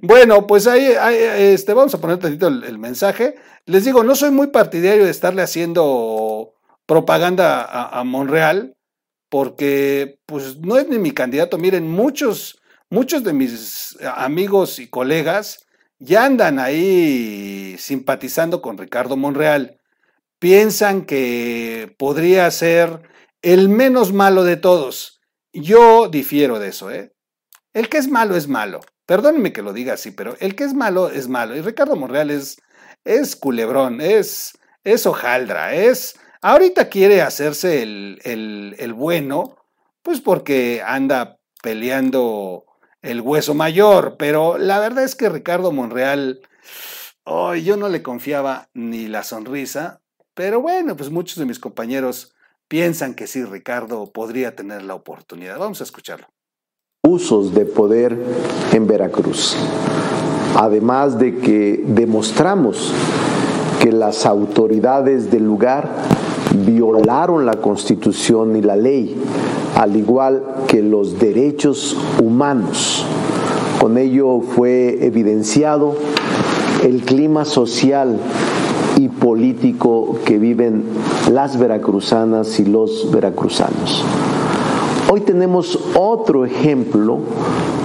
bueno, 0.00 0.46
pues 0.46 0.66
ahí, 0.66 0.90
este, 1.36 1.74
vamos 1.74 1.94
a 1.94 2.00
poner 2.00 2.18
tantito 2.18 2.48
el, 2.48 2.78
mensaje. 2.78 3.34
Les 3.66 3.84
digo, 3.84 4.02
no 4.02 4.14
soy 4.14 4.30
muy 4.30 4.46
partidario 4.46 5.04
de 5.04 5.10
estarle 5.10 5.42
haciendo 5.42 6.54
propaganda 6.86 7.64
a, 7.64 8.02
Monreal, 8.04 8.74
porque 9.28 10.20
pues 10.24 10.56
no 10.56 10.78
es 10.78 10.88
ni 10.88 10.98
mi 10.98 11.10
candidato. 11.10 11.58
Miren, 11.58 11.86
muchos, 11.86 12.58
muchos 12.88 13.24
de 13.24 13.34
mis 13.34 13.94
amigos 14.14 14.78
y 14.78 14.88
colegas 14.88 15.66
ya 15.98 16.24
andan 16.24 16.58
ahí 16.58 17.76
simpatizando 17.78 18.62
con 18.62 18.78
Ricardo 18.78 19.18
Monreal. 19.18 19.78
Piensan 20.38 21.04
que 21.04 21.94
podría 21.98 22.50
ser 22.50 23.02
el 23.42 23.68
menos 23.68 24.14
malo 24.14 24.44
de 24.44 24.56
todos. 24.56 25.20
Yo 25.52 26.08
difiero 26.08 26.58
de 26.58 26.68
eso, 26.68 26.90
¿eh? 26.90 27.15
El 27.76 27.90
que 27.90 27.98
es 27.98 28.08
malo 28.08 28.36
es 28.36 28.48
malo. 28.48 28.80
Perdónenme 29.04 29.52
que 29.52 29.60
lo 29.60 29.74
diga 29.74 29.92
así, 29.92 30.10
pero 30.10 30.34
el 30.40 30.56
que 30.56 30.64
es 30.64 30.72
malo 30.72 31.10
es 31.10 31.28
malo. 31.28 31.54
Y 31.54 31.60
Ricardo 31.60 31.94
Monreal 31.94 32.30
es, 32.30 32.56
es 33.04 33.36
culebrón, 33.36 34.00
es, 34.00 34.56
es 34.82 35.04
hojaldra, 35.04 35.74
es... 35.74 36.18
Ahorita 36.40 36.88
quiere 36.88 37.20
hacerse 37.20 37.82
el, 37.82 38.18
el, 38.78 38.94
bueno, 38.94 39.58
pues 40.02 40.22
porque 40.22 40.82
anda 40.86 41.38
peleando 41.62 42.64
el 43.02 43.20
hueso 43.20 43.52
mayor, 43.52 44.16
pero 44.18 44.56
la 44.56 44.80
verdad 44.80 45.04
es 45.04 45.14
que 45.14 45.28
Ricardo 45.28 45.70
Monreal, 45.70 46.40
oh, 47.24 47.54
yo 47.56 47.76
no 47.76 47.90
le 47.90 48.02
confiaba 48.02 48.70
ni 48.72 49.06
la 49.06 49.22
sonrisa, 49.22 50.00
pero 50.32 50.62
bueno, 50.62 50.96
pues 50.96 51.10
muchos 51.10 51.36
de 51.36 51.44
mis 51.44 51.58
compañeros 51.58 52.34
piensan 52.68 53.14
que 53.14 53.26
sí, 53.26 53.44
Ricardo 53.44 54.14
podría 54.14 54.56
tener 54.56 54.82
la 54.82 54.94
oportunidad. 54.94 55.58
Vamos 55.58 55.82
a 55.82 55.84
escucharlo 55.84 56.35
usos 57.06 57.54
de 57.54 57.64
poder 57.64 58.18
en 58.72 58.86
Veracruz. 58.86 59.56
Además 60.56 61.18
de 61.18 61.36
que 61.36 61.84
demostramos 61.86 62.92
que 63.80 63.92
las 63.92 64.26
autoridades 64.26 65.30
del 65.30 65.44
lugar 65.44 65.88
violaron 66.64 67.46
la 67.46 67.54
constitución 67.54 68.56
y 68.56 68.62
la 68.62 68.76
ley, 68.76 69.14
al 69.76 69.96
igual 69.96 70.42
que 70.66 70.82
los 70.82 71.18
derechos 71.18 71.96
humanos. 72.22 73.04
Con 73.80 73.98
ello 73.98 74.40
fue 74.40 75.04
evidenciado 75.04 75.94
el 76.82 77.02
clima 77.02 77.44
social 77.44 78.18
y 78.96 79.08
político 79.08 80.16
que 80.24 80.38
viven 80.38 80.84
las 81.30 81.58
veracruzanas 81.58 82.58
y 82.58 82.64
los 82.64 83.10
veracruzanos. 83.12 84.04
Hoy 85.16 85.22
tenemos 85.22 85.78
otro 85.94 86.44
ejemplo 86.44 87.20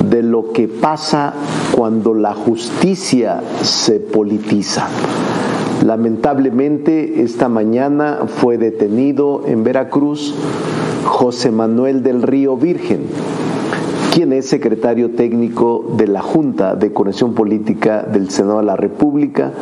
de 0.03 0.21
lo 0.21 0.51
que 0.51 0.67
pasa 0.67 1.33
cuando 1.71 2.13
la 2.13 2.33
justicia 2.33 3.39
se 3.61 4.01
politiza. 4.01 4.89
Lamentablemente, 5.85 7.21
esta 7.23 7.47
mañana 7.47 8.23
fue 8.27 8.57
detenido 8.57 9.43
en 9.47 9.63
Veracruz 9.63 10.35
José 11.05 11.51
Manuel 11.51 12.03
del 12.03 12.21
Río 12.21 12.57
Virgen, 12.57 13.03
quien 14.13 14.33
es 14.33 14.49
secretario 14.49 15.11
técnico 15.11 15.85
de 15.95 16.07
la 16.07 16.21
Junta 16.21 16.75
de 16.75 16.91
Conexión 16.91 17.33
Política 17.33 18.01
del 18.01 18.29
Senado 18.29 18.59
de 18.59 18.65
la 18.65 18.75
República 18.75 19.53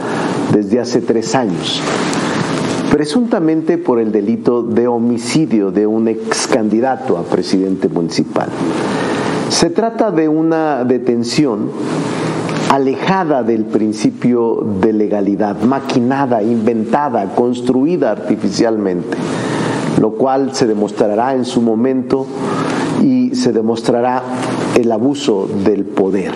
desde 0.51 0.79
hace 0.79 1.01
tres 1.01 1.35
años 1.35 1.83
presuntamente 2.91 3.77
por 3.77 3.99
el 3.99 4.11
delito 4.11 4.63
de 4.63 4.87
homicidio 4.87 5.71
de 5.71 5.87
un 5.87 6.07
ex 6.07 6.47
candidato 6.47 7.17
a 7.17 7.23
presidente 7.23 7.87
municipal. 7.87 8.49
Se 9.49 9.69
trata 9.69 10.11
de 10.11 10.27
una 10.27 10.83
detención 10.83 11.71
alejada 12.69 13.41
del 13.41 13.65
principio 13.65 14.63
de 14.79 14.93
legalidad, 14.93 15.61
maquinada, 15.61 16.43
inventada, 16.43 17.33
construida 17.33 18.11
artificialmente, 18.11 19.17
lo 19.99 20.11
cual 20.11 20.53
se 20.53 20.67
demostrará 20.67 21.33
en 21.33 21.45
su 21.45 21.61
momento 21.61 22.27
y 23.01 23.35
se 23.35 23.53
demostrará 23.53 24.21
el 24.75 24.91
abuso 24.91 25.49
del 25.63 25.85
poder. 25.85 26.31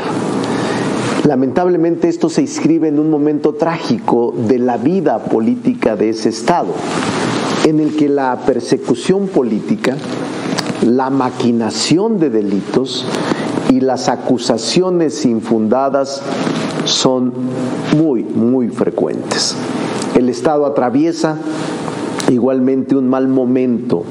Lamentablemente 1.26 2.10
esto 2.10 2.28
se 2.30 2.42
inscribe 2.42 2.90
en 2.90 3.00
un 3.00 3.10
momento 3.10 3.54
trágico 3.54 4.34
de 4.36 4.60
la 4.60 4.76
vida 4.76 5.20
política 5.20 5.96
de 5.96 6.10
ese 6.10 6.28
Estado, 6.28 6.74
en 7.64 7.80
el 7.80 7.96
que 7.96 8.10
la 8.10 8.38
persecución 8.46 9.28
política, 9.28 9.96
la 10.86 11.10
maquinación 11.10 12.20
de 12.20 12.30
delitos 12.30 13.06
y 13.70 13.80
las 13.80 14.10
acusaciones 14.10 15.26
infundadas 15.26 16.22
son 16.84 17.32
muy, 17.96 18.24
muy 18.24 18.68
frecuentes. 18.68 19.56
El 20.16 20.28
Estado 20.28 20.66
atraviesa 20.66 21.38
igualmente 22.30 22.98
un 22.98 23.08
mal 23.08 23.30
momento 23.30 24.04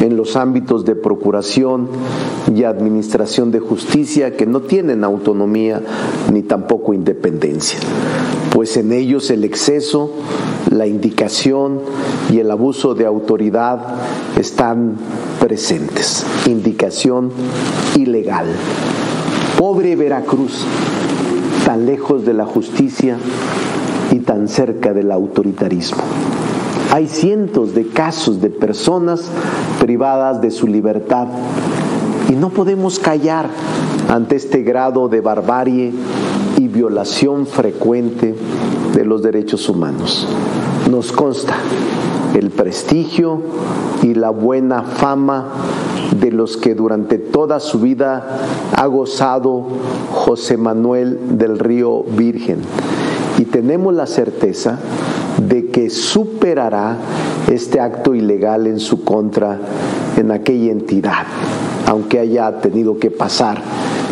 en 0.00 0.16
los 0.16 0.36
ámbitos 0.36 0.84
de 0.84 0.96
procuración 0.96 1.88
y 2.54 2.64
administración 2.64 3.50
de 3.50 3.60
justicia 3.60 4.36
que 4.36 4.46
no 4.46 4.60
tienen 4.60 5.04
autonomía 5.04 5.82
ni 6.32 6.42
tampoco 6.42 6.94
independencia, 6.94 7.78
pues 8.54 8.76
en 8.76 8.92
ellos 8.92 9.30
el 9.30 9.44
exceso, 9.44 10.10
la 10.70 10.86
indicación 10.86 11.80
y 12.32 12.38
el 12.38 12.50
abuso 12.50 12.94
de 12.94 13.06
autoridad 13.06 13.80
están 14.38 14.96
presentes. 15.38 16.24
Indicación 16.46 17.30
ilegal. 17.96 18.46
Pobre 19.58 19.96
Veracruz, 19.96 20.64
tan 21.66 21.86
lejos 21.86 22.24
de 22.24 22.34
la 22.34 22.46
justicia 22.46 23.18
y 24.10 24.20
tan 24.20 24.48
cerca 24.48 24.92
del 24.92 25.12
autoritarismo. 25.12 26.02
Hay 26.92 27.06
cientos 27.06 27.72
de 27.74 27.86
casos 27.86 28.40
de 28.40 28.50
personas 28.50 29.30
privadas 29.78 30.40
de 30.40 30.50
su 30.50 30.66
libertad 30.66 31.28
y 32.28 32.32
no 32.32 32.50
podemos 32.50 32.98
callar 32.98 33.46
ante 34.08 34.34
este 34.34 34.62
grado 34.62 35.08
de 35.08 35.20
barbarie 35.20 35.92
y 36.58 36.66
violación 36.66 37.46
frecuente 37.46 38.34
de 38.92 39.04
los 39.04 39.22
derechos 39.22 39.68
humanos. 39.68 40.26
Nos 40.90 41.12
consta 41.12 41.54
el 42.34 42.50
prestigio 42.50 43.40
y 44.02 44.14
la 44.14 44.30
buena 44.30 44.82
fama 44.82 45.46
de 46.18 46.32
los 46.32 46.56
que 46.56 46.74
durante 46.74 47.18
toda 47.18 47.60
su 47.60 47.78
vida 47.78 48.40
ha 48.76 48.86
gozado 48.86 49.64
José 50.12 50.56
Manuel 50.56 51.38
del 51.38 51.60
Río 51.60 52.02
Virgen. 52.02 52.58
Y 53.38 53.44
tenemos 53.44 53.94
la 53.94 54.06
certeza 54.06 54.80
de 55.48 55.66
que 55.66 55.90
superará 55.90 56.96
este 57.50 57.80
acto 57.80 58.14
ilegal 58.14 58.66
en 58.66 58.78
su 58.78 59.04
contra 59.04 59.58
en 60.16 60.30
aquella 60.30 60.72
entidad, 60.72 61.24
aunque 61.86 62.18
haya 62.18 62.60
tenido 62.60 62.98
que 62.98 63.10
pasar 63.10 63.60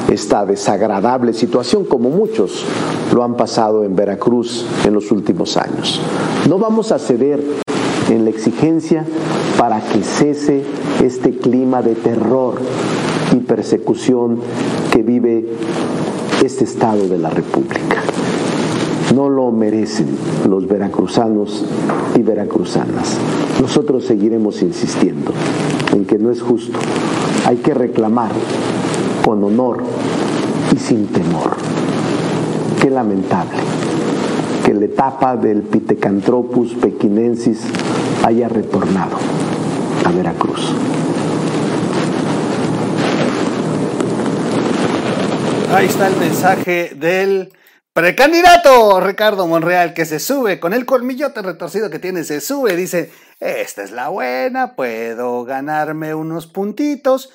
esta 0.09 0.47
desagradable 0.47 1.35
situación 1.35 1.85
como 1.85 2.09
muchos 2.09 2.65
lo 3.13 3.23
han 3.23 3.37
pasado 3.37 3.85
en 3.85 3.95
Veracruz 3.95 4.65
en 4.85 4.95
los 4.95 5.11
últimos 5.11 5.57
años. 5.57 6.01
No 6.49 6.59
vamos 6.59 6.93
a 6.93 6.99
ceder 6.99 7.43
en 8.09 8.25
la 8.25 8.31
exigencia 8.31 9.05
para 9.59 9.81
que 9.81 10.03
cese 10.03 10.65
este 11.03 11.33
clima 11.33 11.83
de 11.83 11.95
terror 11.95 12.55
y 13.33 13.37
persecución 13.37 14.41
que 14.93 15.03
vive 15.03 15.47
este 16.43 16.65
Estado 16.65 17.07
de 17.07 17.19
la 17.19 17.31
República. 17.31 18.03
No 19.15 19.29
lo 19.31 19.51
merecen 19.51 20.07
los 20.49 20.69
veracruzanos 20.69 21.65
y 22.15 22.23
veracruzanas. 22.23 23.17
Nosotros 23.61 24.05
seguiremos 24.05 24.63
insistiendo 24.63 25.33
en 25.93 26.05
que 26.05 26.19
no 26.19 26.31
es 26.31 26.43
justo. 26.43 26.79
Hay 27.47 27.57
que 27.57 27.73
reclamar 27.73 28.31
con 29.25 29.43
honor 29.45 29.83
y 30.75 30.79
sin 30.79 31.07
temor. 31.07 31.57
Qué 32.81 32.91
lamentable 32.91 33.59
que 34.65 34.75
la 34.75 34.85
etapa 34.85 35.37
del 35.37 35.63
Pithecanthropus 35.63 36.75
pequinensis 36.75 37.63
haya 38.25 38.49
retornado 38.49 39.17
a 40.05 40.11
Veracruz. 40.13 40.75
Ahí 45.75 45.87
está 45.87 46.09
el 46.09 46.17
mensaje 46.17 46.93
del 46.99 47.51
precandidato 47.99 49.01
Ricardo 49.01 49.49
Monreal 49.49 49.93
que 49.93 50.07
se 50.07 50.21
sube 50.21 50.61
con 50.61 50.73
el 50.73 50.87
colmillote 50.87 51.43
retorcido 51.43 51.91
que 51.91 51.99
tiene, 51.99 52.23
se 52.23 52.41
sube, 52.41 52.77
dice, 52.77 53.11
esta 53.41 53.83
es 53.83 53.91
la 53.91 54.09
buena, 54.09 54.77
puedo 54.77 55.45
ganarme 55.45 56.15
unos 56.15 56.47
puntitos, 56.47 57.31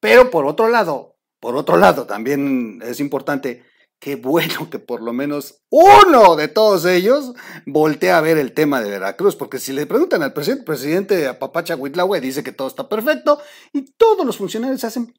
pero 0.00 0.28
por 0.28 0.44
otro 0.44 0.66
lado, 0.66 1.14
por 1.38 1.54
otro 1.54 1.76
lado, 1.76 2.04
también 2.08 2.80
es 2.82 2.98
importante, 2.98 3.62
qué 4.00 4.16
bueno 4.16 4.68
que 4.68 4.80
por 4.80 5.02
lo 5.02 5.12
menos 5.12 5.62
uno 5.70 6.34
de 6.34 6.48
todos 6.48 6.84
ellos 6.84 7.34
voltea 7.64 8.18
a 8.18 8.20
ver 8.20 8.38
el 8.38 8.54
tema 8.54 8.80
de 8.80 8.90
Veracruz, 8.90 9.36
porque 9.36 9.60
si 9.60 9.72
le 9.72 9.86
preguntan 9.86 10.24
al 10.24 10.32
presidente, 10.32 10.64
presidente 10.64 11.28
a 11.28 11.38
Papacha 11.38 11.76
Huitlahue 11.76 12.20
dice 12.20 12.42
que 12.42 12.50
todo 12.50 12.66
está 12.66 12.88
perfecto 12.88 13.40
y 13.72 13.92
todos 13.92 14.26
los 14.26 14.36
funcionarios 14.36 14.82
hacen 14.82 15.14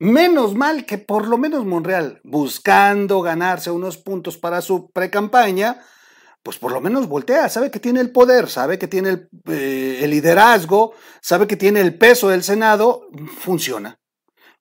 menos 0.00 0.56
mal 0.56 0.84
que 0.84 0.98
por 0.98 1.28
lo 1.28 1.38
menos 1.38 1.64
Monreal, 1.64 2.20
buscando 2.24 3.22
ganarse 3.22 3.70
unos 3.70 3.98
puntos 3.98 4.36
para 4.36 4.60
su 4.60 4.90
precampaña, 4.90 5.80
pues 6.42 6.58
por 6.58 6.72
lo 6.72 6.80
menos 6.80 7.06
voltea, 7.06 7.48
sabe 7.48 7.70
que 7.70 7.78
tiene 7.78 8.00
el 8.00 8.10
poder, 8.10 8.48
sabe 8.48 8.78
que 8.78 8.88
tiene 8.88 9.10
el, 9.10 9.28
eh, 9.46 10.00
el 10.02 10.10
liderazgo, 10.10 10.94
sabe 11.20 11.46
que 11.46 11.56
tiene 11.56 11.80
el 11.80 11.96
peso 11.96 12.30
del 12.30 12.42
Senado, 12.42 13.06
funciona 13.38 14.00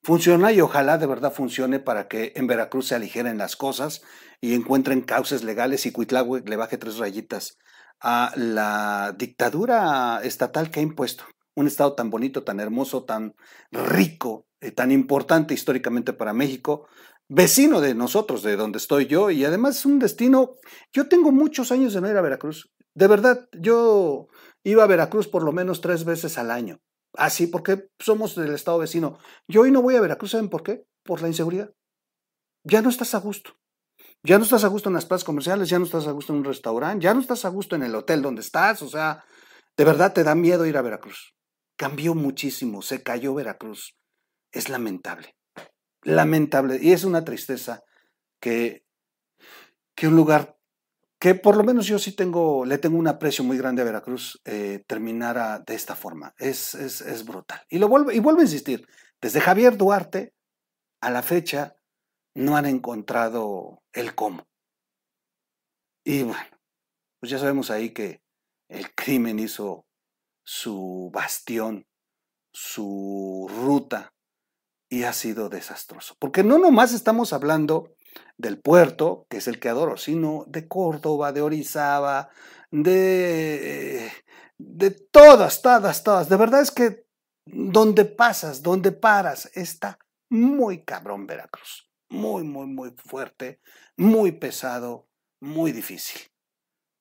funciona 0.02 0.52
y 0.52 0.62
ojalá 0.62 0.97
de 0.97 1.08
verdad 1.08 1.34
funcione 1.34 1.80
para 1.80 2.08
que 2.08 2.34
en 2.36 2.47
Veracruz 2.47 2.88
se 2.88 2.95
aligeren 2.95 3.38
las 3.38 3.56
cosas 3.56 4.02
y 4.41 4.54
encuentren 4.54 5.02
causas 5.02 5.43
legales 5.43 5.86
y 5.86 5.91
Cuitlagüe 5.91 6.41
le 6.45 6.56
baje 6.56 6.78
tres 6.78 6.97
rayitas 6.97 7.58
a 7.99 8.32
la 8.36 9.13
dictadura 9.17 10.21
estatal 10.23 10.71
que 10.71 10.80
ha 10.80 10.84
impuesto. 10.84 11.25
Un 11.56 11.67
estado 11.67 11.93
tan 11.93 12.10
bonito, 12.10 12.43
tan 12.43 12.60
hermoso, 12.60 13.04
tan 13.04 13.36
rico, 13.71 14.47
eh, 14.62 14.72
tan 14.72 14.91
importante 14.91 15.54
históricamente 15.54 16.13
para 16.13 16.34
México, 16.34 16.88
vecino 17.30 17.80
de 17.80 17.95
nosotros, 17.95 18.43
de 18.43 18.56
donde 18.56 18.78
estoy 18.78 19.06
yo, 19.06 19.30
y 19.30 19.45
además 19.45 19.78
es 19.78 19.86
un 19.86 20.00
destino. 20.00 20.56
Yo 20.91 21.08
tengo 21.08 21.32
muchos 21.32 21.72
años 21.72 21.93
de 21.93 22.02
no 22.02 22.10
ir 22.10 22.17
a 22.17 22.22
Veracruz. 22.22 22.72
De 22.95 23.08
verdad, 23.08 23.48
yo 23.54 24.28
iba 24.63 24.84
a 24.84 24.88
Veracruz 24.88 25.28
por 25.28 25.43
lo 25.43 25.52
menos 25.52 25.82
tres 25.82 26.04
veces 26.04 26.38
al 26.38 26.52
año. 26.52 26.82
Ah, 27.15 27.30
sí, 27.30 27.48
porque 27.48 27.88
somos 28.00 28.36
del 28.36 28.54
estado 28.54 28.80
vecino. 28.80 29.19
Yo 29.48 29.62
hoy 29.62 29.72
no 29.72 29.82
voy 29.82 29.95
a 29.95 30.02
Veracruz, 30.02 30.32
¿saben 30.32 30.50
por 30.50 30.63
qué? 30.63 30.86
Por 31.04 31.22
la 31.22 31.28
inseguridad. 31.28 31.72
Ya 32.63 32.82
no 32.82 32.89
estás 32.89 33.15
a 33.15 33.19
gusto. 33.19 33.52
Ya 34.24 34.38
no 34.38 34.43
estás 34.43 34.63
a 34.63 34.67
gusto 34.67 34.89
en 34.89 34.95
las 34.95 35.06
plazas 35.06 35.24
comerciales, 35.24 35.69
ya 35.69 35.80
no 35.80 35.86
estás 35.86 36.08
a 36.08 36.12
gusto 36.12 36.34
en 36.34 36.39
un 36.39 36.45
restaurante, 36.45 37.04
ya 37.04 37.13
no 37.13 37.22
estás 37.22 37.45
a 37.45 37.50
gusto 37.50 37.76
en 37.76 37.84
el 37.84 37.95
hotel 37.95 38.22
donde 38.22 38.41
estás. 38.41 38.82
O 38.82 38.89
sea, 38.89 39.24
de 39.78 39.86
verdad 39.86 40.13
te 40.13 40.24
da 40.24 40.36
miedo 40.36 40.65
ir 40.65 40.78
a 40.78 40.82
Veracruz. 40.82 41.36
Cambió 41.78 42.15
muchísimo, 42.15 42.82
se 42.82 43.02
cayó 43.02 43.34
Veracruz. 43.34 43.99
Es 44.52 44.70
lamentable. 44.70 45.36
Lamentable. 46.04 46.80
Y 46.82 46.92
es 46.92 47.04
una 47.04 47.24
tristeza 47.24 47.84
que, 48.40 48.86
que 49.96 50.08
un 50.08 50.16
lugar 50.16 50.60
que 51.20 51.36
por 51.36 51.58
lo 51.58 51.64
menos 51.64 51.86
yo 51.86 52.00
sí 52.00 52.14
tengo, 52.14 52.66
le 52.66 52.78
tengo 52.78 52.98
un 52.98 53.08
aprecio 53.08 53.44
muy 53.44 53.58
grande 53.58 53.82
a 53.82 53.86
Veracruz, 53.86 54.42
eh, 54.46 54.84
terminara 54.88 55.60
de 55.60 55.76
esta 55.76 55.96
forma. 55.96 56.34
Es, 56.38 56.74
es, 56.76 57.02
es 57.02 57.26
brutal. 57.26 57.62
Y, 57.70 57.78
lo 57.78 57.90
vuelvo, 57.90 58.12
y 58.12 58.20
vuelvo 58.20 58.40
a 58.40 58.44
insistir, 58.44 58.88
desde 59.22 59.42
Javier 59.42 59.76
Duarte 59.76 60.34
a 61.02 61.12
la 61.12 61.22
fecha 61.22 61.76
no 62.36 62.56
han 62.56 62.66
encontrado 62.66 63.84
el 63.92 64.16
cómo. 64.16 64.48
Y 66.06 66.24
bueno, 66.24 66.58
pues 67.20 67.32
ya 67.32 67.38
sabemos 67.38 67.70
ahí 67.70 67.94
que 67.94 68.22
el 68.70 68.96
crimen 68.96 69.40
hizo 69.40 69.86
su 70.46 71.12
bastión, 71.14 71.86
su 72.54 73.48
ruta, 73.50 74.14
y 74.89 75.04
ha 75.04 75.13
sido 75.13 75.49
desastroso. 75.49 76.15
Porque 76.19 76.43
no 76.43 76.58
nomás 76.58 76.93
estamos 76.93 77.32
hablando 77.32 77.93
del 78.38 78.60
puerto, 78.60 79.28
que 79.30 79.38
es 79.38 79.47
el 79.47 79.60
que 79.60 79.69
adoro, 79.69 79.97
sino 79.97 80.45
de 80.47 80.67
Córdoba, 80.67 81.32
de 81.32 81.41
Orizaba, 81.41 82.30
de, 82.71 84.12
de 84.58 84.91
todas, 84.91 85.62
todas, 85.62 86.04
todas. 86.04 86.28
De 86.28 86.38
verdad 86.38 86.62
es 86.62 86.71
que 86.71 87.06
donde 87.45 88.06
pasas, 88.06 88.62
donde 88.63 88.91
paras, 88.91 89.49
está 89.54 89.99
muy 90.30 90.84
cabrón 90.84 91.28
Veracruz. 91.28 91.89
Muy, 92.10 92.43
muy, 92.43 92.65
muy 92.65 92.91
fuerte, 92.97 93.60
muy 93.95 94.32
pesado, 94.32 95.08
muy 95.39 95.71
difícil. 95.71 96.21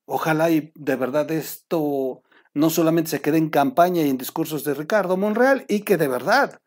Ojalá 0.05 0.51
y 0.51 0.73
de 0.75 0.97
verdad 0.97 1.31
esto 1.31 2.23
no 2.53 2.71
solamente 2.71 3.11
se 3.11 3.21
quede 3.21 3.39
en 3.39 3.51
campaña 3.51 4.03
y 4.03 4.11
en 4.11 4.19
discursos 4.19 4.65
de 4.65 4.75
Ricardo 4.75 5.17
Monreal 5.17 5.65
y 5.69 5.81
que 5.81 5.97
de 5.97 6.09
verdad 6.09 6.61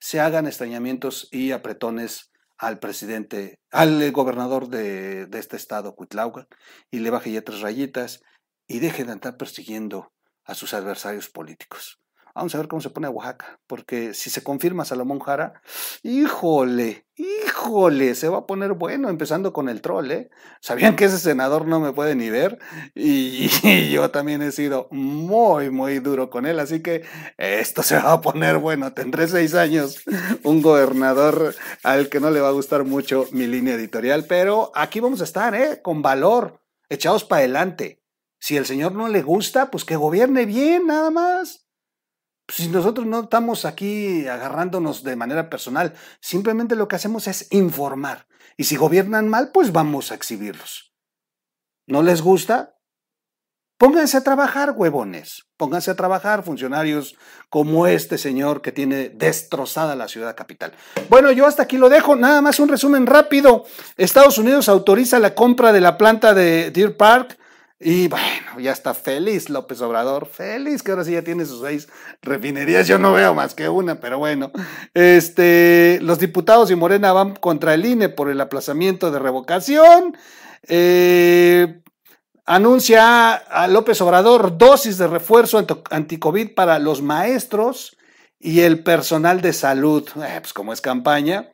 se 0.00 0.20
hagan 0.20 0.46
extrañamientos 0.46 1.28
y 1.30 1.52
apretones 1.52 2.30
al 2.56 2.78
presidente, 2.80 3.60
al 3.70 4.10
gobernador 4.12 4.68
de, 4.68 5.28
este 5.32 5.56
estado, 5.56 5.94
Cuitlauga, 5.94 6.48
y 6.90 6.98
le 6.98 7.10
baje 7.10 7.30
ya 7.30 7.42
tres 7.42 7.60
rayitas 7.60 8.22
y 8.66 8.80
deje 8.80 9.04
de 9.04 9.12
andar 9.12 9.36
persiguiendo 9.36 10.12
a 10.44 10.54
sus 10.54 10.74
adversarios 10.74 11.28
políticos. 11.28 12.00
Vamos 12.38 12.54
a 12.54 12.58
ver 12.58 12.68
cómo 12.68 12.80
se 12.80 12.90
pone 12.90 13.08
Oaxaca, 13.08 13.58
porque 13.66 14.14
si 14.14 14.30
se 14.30 14.44
confirma 14.44 14.84
Salomón 14.84 15.18
Jara, 15.18 15.60
híjole, 16.04 17.04
híjole, 17.16 18.14
se 18.14 18.28
va 18.28 18.38
a 18.38 18.46
poner 18.46 18.74
bueno, 18.74 19.08
empezando 19.08 19.52
con 19.52 19.68
el 19.68 19.80
troll, 19.80 20.08
¿eh? 20.12 20.30
Sabían 20.60 20.94
que 20.94 21.06
ese 21.06 21.18
senador 21.18 21.66
no 21.66 21.80
me 21.80 21.92
puede 21.92 22.14
ni 22.14 22.30
ver 22.30 22.60
y, 22.94 23.50
y, 23.64 23.90
yo 23.90 24.12
también 24.12 24.40
he 24.42 24.52
sido 24.52 24.86
muy, 24.92 25.70
muy 25.70 25.98
duro 25.98 26.30
con 26.30 26.46
él, 26.46 26.60
así 26.60 26.80
que 26.80 27.02
esto 27.38 27.82
se 27.82 27.96
va 27.96 28.12
a 28.12 28.20
poner 28.20 28.58
bueno. 28.58 28.92
Tendré 28.92 29.26
seis 29.26 29.54
años, 29.54 30.04
un 30.44 30.62
gobernador 30.62 31.56
al 31.82 32.08
que 32.08 32.20
no 32.20 32.30
le 32.30 32.40
va 32.40 32.50
a 32.50 32.52
gustar 32.52 32.84
mucho 32.84 33.26
mi 33.32 33.48
línea 33.48 33.74
editorial, 33.74 34.26
pero 34.28 34.70
aquí 34.76 35.00
vamos 35.00 35.22
a 35.22 35.24
estar, 35.24 35.56
¿eh? 35.56 35.80
Con 35.82 36.02
valor, 36.02 36.60
echados 36.88 37.24
para 37.24 37.40
adelante. 37.40 38.00
Si 38.38 38.56
el 38.56 38.64
señor 38.64 38.92
no 38.92 39.08
le 39.08 39.22
gusta, 39.22 39.72
pues 39.72 39.84
que 39.84 39.96
gobierne 39.96 40.46
bien, 40.46 40.86
nada 40.86 41.10
más 41.10 41.67
si 42.48 42.68
nosotros 42.68 43.06
no 43.06 43.20
estamos 43.20 43.64
aquí 43.64 44.26
agarrándonos 44.26 45.02
de 45.02 45.16
manera 45.16 45.50
personal, 45.50 45.94
simplemente 46.20 46.76
lo 46.76 46.88
que 46.88 46.96
hacemos 46.96 47.26
es 47.28 47.46
informar. 47.50 48.26
Y 48.56 48.64
si 48.64 48.76
gobiernan 48.76 49.28
mal, 49.28 49.50
pues 49.52 49.72
vamos 49.72 50.10
a 50.10 50.14
exhibirlos. 50.14 50.92
¿No 51.86 52.02
les 52.02 52.22
gusta? 52.22 52.74
Pónganse 53.78 54.16
a 54.16 54.24
trabajar, 54.24 54.74
huevones. 54.76 55.46
Pónganse 55.56 55.92
a 55.92 55.94
trabajar, 55.94 56.42
funcionarios 56.42 57.16
como 57.48 57.86
este 57.86 58.18
señor 58.18 58.60
que 58.60 58.72
tiene 58.72 59.10
destrozada 59.10 59.94
la 59.94 60.08
ciudad 60.08 60.34
capital. 60.34 60.72
Bueno, 61.08 61.30
yo 61.30 61.46
hasta 61.46 61.62
aquí 61.62 61.76
lo 61.76 61.88
dejo. 61.88 62.16
Nada 62.16 62.42
más 62.42 62.58
un 62.58 62.68
resumen 62.68 63.06
rápido. 63.06 63.64
Estados 63.96 64.38
Unidos 64.38 64.68
autoriza 64.68 65.20
la 65.20 65.36
compra 65.36 65.72
de 65.72 65.80
la 65.80 65.96
planta 65.96 66.34
de 66.34 66.72
Deer 66.72 66.96
Park 66.96 67.38
Y 67.80 68.08
bueno, 68.08 68.58
ya 68.58 68.72
está 68.72 68.92
feliz 68.92 69.48
López 69.48 69.80
Obrador, 69.82 70.26
feliz 70.26 70.82
que 70.82 70.90
ahora 70.90 71.04
sí 71.04 71.12
ya 71.12 71.22
tiene 71.22 71.46
sus 71.46 71.62
seis 71.62 71.88
refinerías. 72.22 72.88
Yo 72.88 72.98
no 72.98 73.12
veo 73.12 73.34
más 73.34 73.54
que 73.54 73.68
una, 73.68 74.00
pero 74.00 74.18
bueno. 74.18 74.50
Este, 74.94 76.00
los 76.02 76.18
diputados 76.18 76.72
y 76.72 76.74
Morena 76.74 77.12
van 77.12 77.36
contra 77.36 77.74
el 77.74 77.86
INE 77.86 78.08
por 78.08 78.30
el 78.30 78.40
aplazamiento 78.40 79.12
de 79.12 79.20
revocación. 79.20 80.16
Eh, 80.66 81.80
anuncia 82.46 83.34
a 83.34 83.68
López 83.68 84.00
Obrador 84.00 84.58
dosis 84.58 84.98
de 84.98 85.06
refuerzo 85.06 85.64
anti-COVID 85.88 86.54
para 86.56 86.80
los 86.80 87.00
maestros 87.00 87.96
y 88.40 88.60
el 88.60 88.82
personal 88.82 89.40
de 89.40 89.52
salud. 89.52 90.08
Eh, 90.16 90.38
pues 90.40 90.52
como 90.52 90.72
es 90.72 90.80
campaña. 90.80 91.52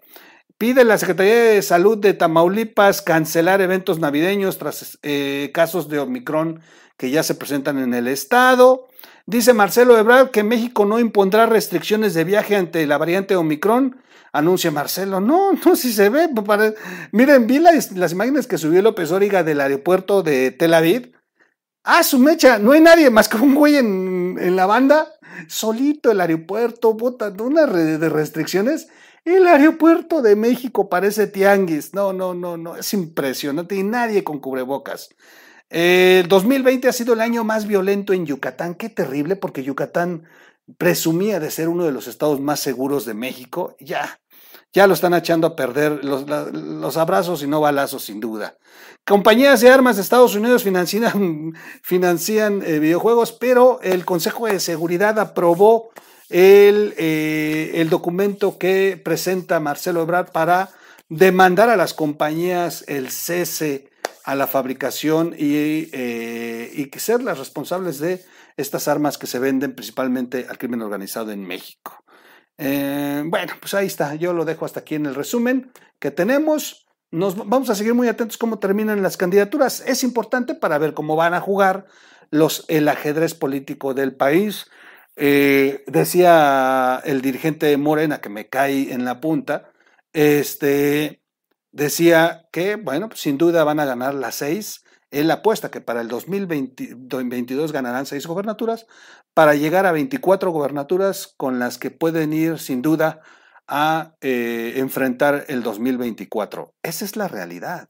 Pide 0.56 0.84
la 0.84 0.98
Secretaría 0.98 1.34
de 1.34 1.62
Salud 1.62 1.98
de 1.98 2.14
Tamaulipas 2.14 3.02
cancelar 3.02 3.60
eventos 3.60 3.98
navideños 3.98 4.56
tras 4.56 4.98
eh, 5.02 5.50
casos 5.52 5.88
de 5.88 5.98
Omicron 5.98 6.60
que 6.96 7.10
ya 7.10 7.24
se 7.24 7.34
presentan 7.34 7.78
en 7.78 7.92
el 7.92 8.06
estado. 8.06 8.86
Dice 9.26 9.52
Marcelo 9.52 9.98
Ebrard 9.98 10.30
que 10.30 10.44
México 10.44 10.84
no 10.84 11.00
impondrá 11.00 11.46
restricciones 11.46 12.14
de 12.14 12.22
viaje 12.22 12.54
ante 12.54 12.86
la 12.86 12.98
variante 12.98 13.34
Omicron. 13.34 14.00
Anuncia 14.32 14.70
Marcelo. 14.70 15.20
No, 15.20 15.52
no, 15.64 15.76
si 15.76 15.92
se 15.92 16.08
ve. 16.08 16.28
Miren, 17.10 17.46
vi 17.46 17.58
las, 17.58 18.12
imágenes 18.12 18.46
que 18.46 18.58
subió 18.58 18.80
López 18.80 19.10
Origa 19.10 19.42
del 19.42 19.60
aeropuerto 19.60 20.22
de 20.22 20.52
Tel 20.52 20.74
Aviv. 20.74 21.16
Ah, 21.82 22.02
su 22.02 22.18
mecha, 22.18 22.58
no 22.58 22.72
hay 22.72 22.80
nadie 22.80 23.10
más 23.10 23.28
que 23.28 23.36
un 23.36 23.54
güey 23.54 23.76
en 23.76 24.56
la 24.56 24.66
banda. 24.66 25.14
Solito 25.48 26.10
el 26.10 26.20
aeropuerto, 26.20 26.94
bota 26.94 27.32
una 27.40 27.66
red 27.66 27.98
de 27.98 28.08
restricciones. 28.08 28.88
El 29.24 29.46
aeropuerto 29.46 30.20
de 30.20 30.36
México 30.36 30.88
parece 30.88 31.26
tianguis. 31.26 31.94
No, 31.94 32.12
no, 32.12 32.34
no, 32.34 32.56
no. 32.56 32.76
Es 32.76 32.92
impresionante 32.92 33.76
y 33.76 33.82
nadie 33.82 34.22
con 34.22 34.38
cubrebocas. 34.38 35.10
El 35.70 36.28
2020 36.28 36.88
ha 36.88 36.92
sido 36.92 37.14
el 37.14 37.20
año 37.20 37.42
más 37.42 37.66
violento 37.66 38.12
en 38.12 38.26
Yucatán. 38.26 38.74
Qué 38.74 38.88
terrible, 38.88 39.36
porque 39.36 39.62
Yucatán 39.62 40.24
presumía 40.78 41.40
de 41.40 41.50
ser 41.50 41.68
uno 41.68 41.84
de 41.84 41.92
los 41.92 42.06
estados 42.06 42.40
más 42.40 42.60
seguros 42.60 43.04
de 43.04 43.14
México. 43.14 43.76
Ya, 43.80 44.20
ya 44.74 44.88
lo 44.88 44.94
están 44.94 45.14
echando 45.14 45.46
a 45.46 45.56
perder 45.56 46.04
los, 46.04 46.96
abrazos 46.96 47.42
y 47.42 47.46
no 47.46 47.60
balazos, 47.60 48.04
sin 48.04 48.20
duda. 48.20 48.56
Compañías 49.06 49.60
de 49.60 49.70
armas 49.70 49.96
de 49.96 50.02
Estados 50.02 50.34
Unidos 50.34 50.64
financian, 51.82 52.62
eh, 52.62 52.78
videojuegos, 52.80 53.32
pero 53.32 53.80
el 53.82 54.04
Consejo 54.04 54.46
de 54.46 54.58
Seguridad 54.58 55.18
aprobó 55.20 55.90
el, 56.28 56.94
eh, 56.98 57.72
el 57.76 57.88
documento 57.88 58.58
que 58.58 59.00
presenta 59.02 59.60
Marcelo 59.60 60.02
Ebrard 60.02 60.32
para 60.32 60.70
demandar 61.08 61.70
a 61.70 61.76
las 61.76 61.94
compañías 61.94 62.84
el 62.88 63.10
cese 63.10 63.90
a 64.24 64.34
la 64.34 64.46
fabricación 64.46 65.36
y, 65.38 65.90
eh, 65.92 66.72
y 66.74 66.98
ser 66.98 67.22
las 67.22 67.38
responsables 67.38 68.00
de 68.00 68.24
estas 68.56 68.88
armas 68.88 69.18
que 69.18 69.26
se 69.26 69.38
venden 69.38 69.74
principalmente 69.74 70.46
al 70.48 70.58
crimen 70.58 70.82
organizado 70.82 71.30
en 71.30 71.46
México. 71.46 72.03
Eh, 72.58 73.22
bueno, 73.26 73.54
pues 73.60 73.74
ahí 73.74 73.86
está, 73.86 74.14
yo 74.14 74.32
lo 74.32 74.44
dejo 74.44 74.64
hasta 74.64 74.80
aquí 74.80 74.94
en 74.94 75.06
el 75.06 75.14
resumen 75.14 75.72
que 75.98 76.10
tenemos. 76.10 76.86
Nos 77.10 77.36
vamos 77.36 77.70
a 77.70 77.74
seguir 77.74 77.94
muy 77.94 78.08
atentos 78.08 78.38
cómo 78.38 78.58
terminan 78.58 79.02
las 79.02 79.16
candidaturas. 79.16 79.82
Es 79.86 80.02
importante 80.02 80.54
para 80.54 80.78
ver 80.78 80.94
cómo 80.94 81.16
van 81.16 81.34
a 81.34 81.40
jugar 81.40 81.86
los, 82.30 82.64
el 82.68 82.88
ajedrez 82.88 83.34
político 83.34 83.94
del 83.94 84.16
país. 84.16 84.66
Eh, 85.16 85.84
decía 85.86 87.00
el 87.04 87.22
dirigente 87.22 87.76
Morena, 87.76 88.20
que 88.20 88.28
me 88.28 88.48
cae 88.48 88.92
en 88.92 89.04
la 89.04 89.20
punta, 89.20 89.70
este, 90.12 91.22
decía 91.70 92.48
que, 92.52 92.76
bueno, 92.76 93.08
pues 93.08 93.20
sin 93.20 93.38
duda 93.38 93.64
van 93.64 93.80
a 93.80 93.84
ganar 93.84 94.14
las 94.14 94.36
seis. 94.36 94.83
Él 95.14 95.30
apuesta 95.30 95.70
que 95.70 95.80
para 95.80 96.00
el 96.00 96.08
2022 96.08 97.72
ganarán 97.72 98.06
seis 98.06 98.26
gobernaturas 98.26 98.86
para 99.32 99.54
llegar 99.54 99.86
a 99.86 99.92
24 99.92 100.50
gobernaturas 100.50 101.34
con 101.36 101.58
las 101.58 101.78
que 101.78 101.90
pueden 101.90 102.32
ir 102.32 102.58
sin 102.58 102.82
duda 102.82 103.20
a 103.66 104.14
eh, 104.20 104.74
enfrentar 104.76 105.44
el 105.48 105.62
2024. 105.62 106.74
Esa 106.82 107.04
es 107.04 107.16
la 107.16 107.28
realidad. 107.28 107.88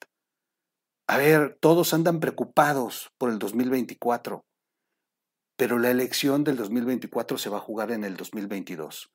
A 1.07 1.19
ver, 1.19 1.59
todos 1.61 1.93
andan 1.95 2.21
preocupados 2.21 3.11
por 3.19 3.31
el 3.31 3.39
2024 3.39 4.45
pero 5.57 5.79
la 5.79 5.91
elección 5.91 6.45
del 6.45 6.57
2024 6.57 7.39
se 7.39 7.51
va 7.51 7.59
a 7.59 7.61
jugar 7.61 7.93
en 7.93 8.05
el 8.05 8.17
2022. 8.17 9.13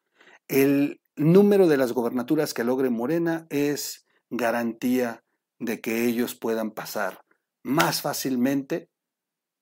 El 0.47 1.01
número 1.15 1.67
de 1.67 1.77
las 1.77 1.93
gobernaturas 1.93 2.53
que 2.53 2.63
logre 2.63 2.89
Morena 2.89 3.45
es 3.49 4.07
garantía 4.29 5.23
de 5.59 5.81
que 5.81 6.05
ellos 6.05 6.35
puedan 6.35 6.71
pasar 6.71 7.21
más 7.63 8.01
fácilmente 8.01 8.89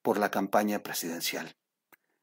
por 0.01 0.17
la 0.17 0.31
campaña 0.31 0.83
presidencial. 0.83 1.55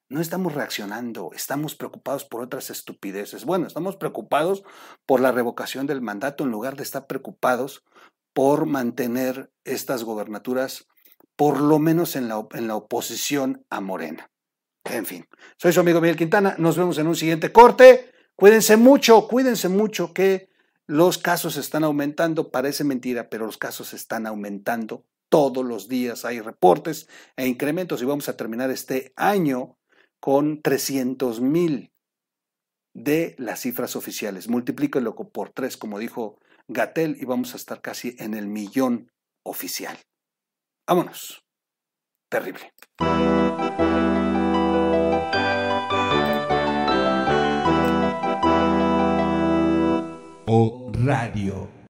No 0.08 0.20
estamos 0.20 0.54
reaccionando, 0.54 1.30
estamos 1.34 1.74
preocupados 1.74 2.24
por 2.24 2.42
otras 2.42 2.70
estupideces. 2.70 3.44
Bueno, 3.44 3.66
estamos 3.66 3.96
preocupados 3.96 4.62
por 5.06 5.20
la 5.20 5.32
revocación 5.32 5.86
del 5.86 6.02
mandato 6.02 6.44
en 6.44 6.50
lugar 6.50 6.76
de 6.76 6.82
estar 6.82 7.06
preocupados 7.06 7.84
por 8.32 8.66
mantener 8.66 9.50
estas 9.64 10.04
gobernaturas, 10.04 10.86
por 11.36 11.60
lo 11.60 11.78
menos 11.78 12.16
en 12.16 12.28
la, 12.28 12.46
en 12.52 12.68
la 12.68 12.76
oposición 12.76 13.64
a 13.70 13.80
Morena. 13.80 14.30
En 14.84 15.06
fin, 15.06 15.26
soy 15.56 15.72
su 15.72 15.80
amigo 15.80 16.00
Miguel 16.00 16.16
Quintana. 16.16 16.54
Nos 16.58 16.76
vemos 16.76 16.98
en 16.98 17.06
un 17.06 17.16
siguiente 17.16 17.50
corte. 17.50 18.12
Cuídense 18.36 18.76
mucho, 18.76 19.26
cuídense 19.26 19.68
mucho 19.68 20.12
que 20.12 20.50
los 20.86 21.16
casos 21.16 21.56
están 21.56 21.84
aumentando. 21.84 22.50
Parece 22.50 22.84
mentira, 22.84 23.30
pero 23.30 23.46
los 23.46 23.56
casos 23.56 23.94
están 23.94 24.26
aumentando. 24.26 25.04
Todos 25.28 25.64
los 25.64 25.88
días 25.88 26.24
hay 26.24 26.40
reportes 26.40 27.08
e 27.36 27.46
incrementos 27.46 28.02
y 28.02 28.04
vamos 28.04 28.28
a 28.28 28.36
terminar 28.36 28.70
este 28.70 29.12
año 29.16 29.78
con 30.20 30.62
300 30.62 31.40
mil 31.40 31.92
de 32.94 33.34
las 33.38 33.60
cifras 33.60 33.96
oficiales. 33.96 34.48
Multiplíquenlo 34.48 35.14
por 35.16 35.50
tres, 35.50 35.76
como 35.76 35.98
dijo 35.98 36.38
Gatel, 36.68 37.16
y 37.20 37.24
vamos 37.24 37.52
a 37.54 37.56
estar 37.56 37.82
casi 37.82 38.16
en 38.18 38.34
el 38.34 38.46
millón 38.46 39.10
oficial. 39.44 39.98
Vámonos. 40.86 41.44
Terrible. 42.30 42.72
O 50.46 50.92
Radio. 50.92 51.83